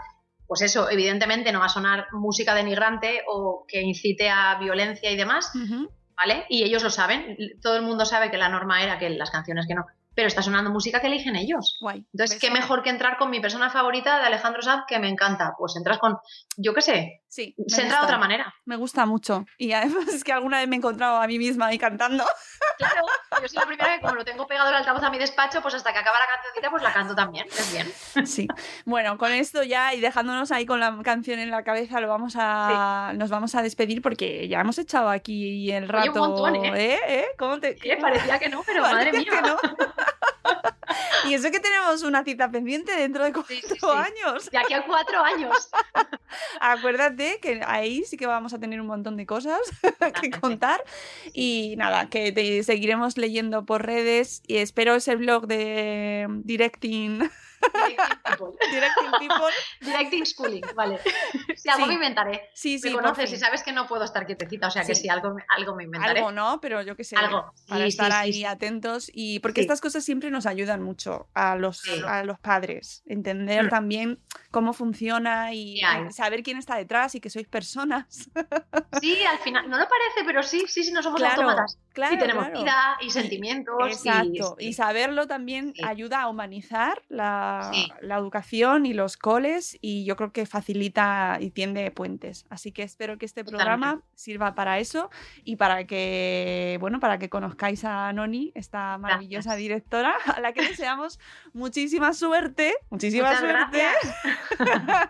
[0.47, 5.17] Pues eso, evidentemente no va a sonar música denigrante o que incite a violencia y
[5.17, 5.53] demás,
[6.17, 6.47] ¿vale?
[6.49, 9.67] Y ellos lo saben, todo el mundo sabe que la norma era que las canciones
[9.69, 9.85] que no,
[10.15, 11.79] pero está sonando música que eligen ellos.
[11.81, 12.05] Guay.
[12.13, 15.55] Entonces, qué mejor que entrar con mi persona favorita de Alejandro Sanz, que me encanta.
[15.59, 16.19] Pues entras con,
[16.57, 18.53] yo qué sé, Sí, se entra de otra manera.
[18.65, 19.47] Me gusta mucho.
[19.57, 22.25] Y además es que alguna vez me he encontrado a mí misma ahí cantando.
[22.77, 23.03] Claro,
[23.41, 25.75] yo soy la primera que como lo tengo pegado el altavoz a mi despacho, pues
[25.75, 27.47] hasta que acaba la cancioncita, pues la canto también.
[27.47, 28.27] Es bien.
[28.27, 28.49] Sí.
[28.85, 32.35] Bueno, con esto ya y dejándonos ahí con la canción en la cabeza, lo vamos
[32.37, 36.13] a nos vamos a despedir porque ya hemos echado aquí el Oye, rato.
[36.25, 36.95] un montón, ¿eh?
[36.95, 37.01] ¿Eh?
[37.09, 37.27] ¿Eh?
[37.39, 39.31] ¿Cómo te Eh, parecía que no, pero madre mía.
[39.31, 39.57] que no.
[41.29, 43.87] y eso que tenemos una cita pendiente dentro de cuatro Sí, sí, sí.
[43.87, 44.51] años.
[44.51, 45.71] De aquí a cuatro años.
[46.61, 49.61] Acuérdate que ahí sí que vamos a tener un montón de cosas
[50.21, 50.83] que contar.
[51.33, 57.31] Y nada, que te seguiremos leyendo por redes y espero ese blog de Directing,
[57.61, 58.59] Directing People.
[58.71, 59.53] Directing People.
[59.81, 60.99] Directing Schooling, vale.
[61.57, 61.89] Si algo Sí.
[61.89, 62.51] me inventaré.
[62.55, 65.09] Sí, sí, me conoces y sabes que no puedo estar quietecita, o sea que Sí.
[65.09, 66.19] algo, me- algo me inventaré.
[66.21, 67.17] Algo no, pero yo qué sé.
[67.17, 67.53] Algo.
[67.69, 72.25] Para estar ahí atentos y porque estas cosas siempre nos ayudan mucho a los, a
[72.25, 73.03] los padres.
[73.07, 73.69] Entender Mm.
[73.69, 74.21] también
[74.51, 75.81] cómo funciona y,
[76.11, 78.31] saber quién está detrás y que sois personas.
[79.01, 81.79] Sí, al final, no lo parece, pero sí, sí, sí, no somos Claro, autómatas.
[81.93, 82.61] claro, tenemos claro.
[82.61, 83.77] vida y sentimientos.
[83.89, 84.57] y- Exacto.
[84.59, 87.93] Y, saberlo también ayuda a humanizar la, Sí.
[88.01, 92.47] la educación y los coles y yo creo que facilita y tiende puentes.
[92.51, 94.09] Así que espero que este programa Totalmente.
[94.15, 95.11] sirva para eso
[95.45, 99.59] y para que, bueno, para que conozcáis a Noni, esta maravillosa Gracias.
[99.59, 101.19] directora, a la que deseamos
[101.53, 102.75] muchísima suerte.
[102.91, 103.83] Muchísima Muchas suerte.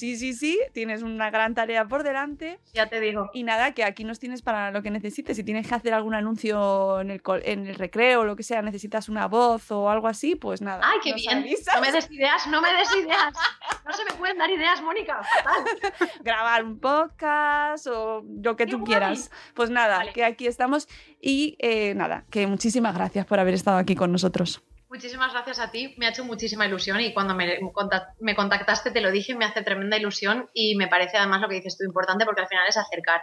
[0.00, 2.58] sí, sí, sí, tienes una gran tarea por delante.
[2.72, 3.30] Ya te digo.
[3.34, 5.36] Y nada, que aquí nos tienes para lo que necesites.
[5.36, 8.62] Si tienes que hacer algún anuncio en el, en el recreo o lo que sea,
[8.62, 10.80] necesitas una voz o algo así, pues nada.
[10.82, 11.38] ¡Ay, qué bien!
[11.38, 11.74] avisas.
[11.74, 13.34] No me des ideas, no me des ideas.
[13.86, 15.22] No se me pueden dar ideas, Mónica.
[15.22, 16.10] Fatal.
[16.24, 18.86] Grabar un podcast o lo que ¡Qué tú guay!
[18.88, 19.30] quieras.
[19.54, 20.12] Pues nada, Vale.
[20.12, 20.88] que aquí estamos.
[21.20, 24.62] Y eh, nada, que muchísimas gracias por haber estado aquí con nosotros.
[24.90, 28.90] Muchísimas gracias a ti, me ha hecho muchísima ilusión y cuando me, contac- me contactaste
[28.90, 31.84] te lo dije, me hace tremenda ilusión y me parece además lo que dices tú
[31.84, 33.20] importante porque al final es acercar.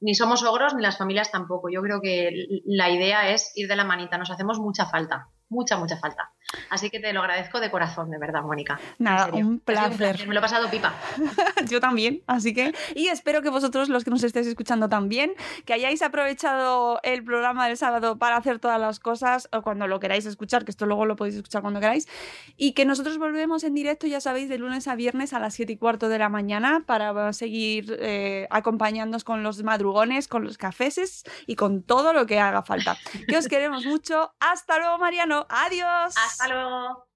[0.00, 1.68] Ni somos ogros ni las familias tampoco.
[1.70, 2.30] Yo creo que
[2.64, 6.32] la idea es ir de la manita, nos hacemos mucha falta, mucha, mucha falta.
[6.68, 8.78] Así que te lo agradezco de corazón, de verdad, Mónica.
[8.98, 10.26] Nada, un placer.
[10.26, 10.94] Me lo he pasado pipa.
[11.68, 12.72] Yo también, así que.
[12.94, 15.32] Y espero que vosotros, los que nos estéis escuchando también,
[15.64, 20.00] que hayáis aprovechado el programa del sábado para hacer todas las cosas, o cuando lo
[20.00, 22.08] queráis escuchar, que esto luego lo podéis escuchar cuando queráis.
[22.56, 25.72] Y que nosotros volvemos en directo, ya sabéis, de lunes a viernes a las 7
[25.72, 31.24] y cuarto de la mañana para seguir eh, acompañándonos con los madrugones, con los cafeses
[31.46, 32.96] y con todo lo que haga falta.
[33.28, 34.32] Que os queremos mucho.
[34.40, 35.46] Hasta luego, Mariano.
[35.48, 36.14] Adiós.
[36.40, 37.06] Hasta luego.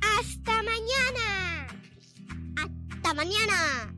[0.00, 1.66] ¡Hasta mañana!
[2.56, 3.97] ¡Hasta mañana!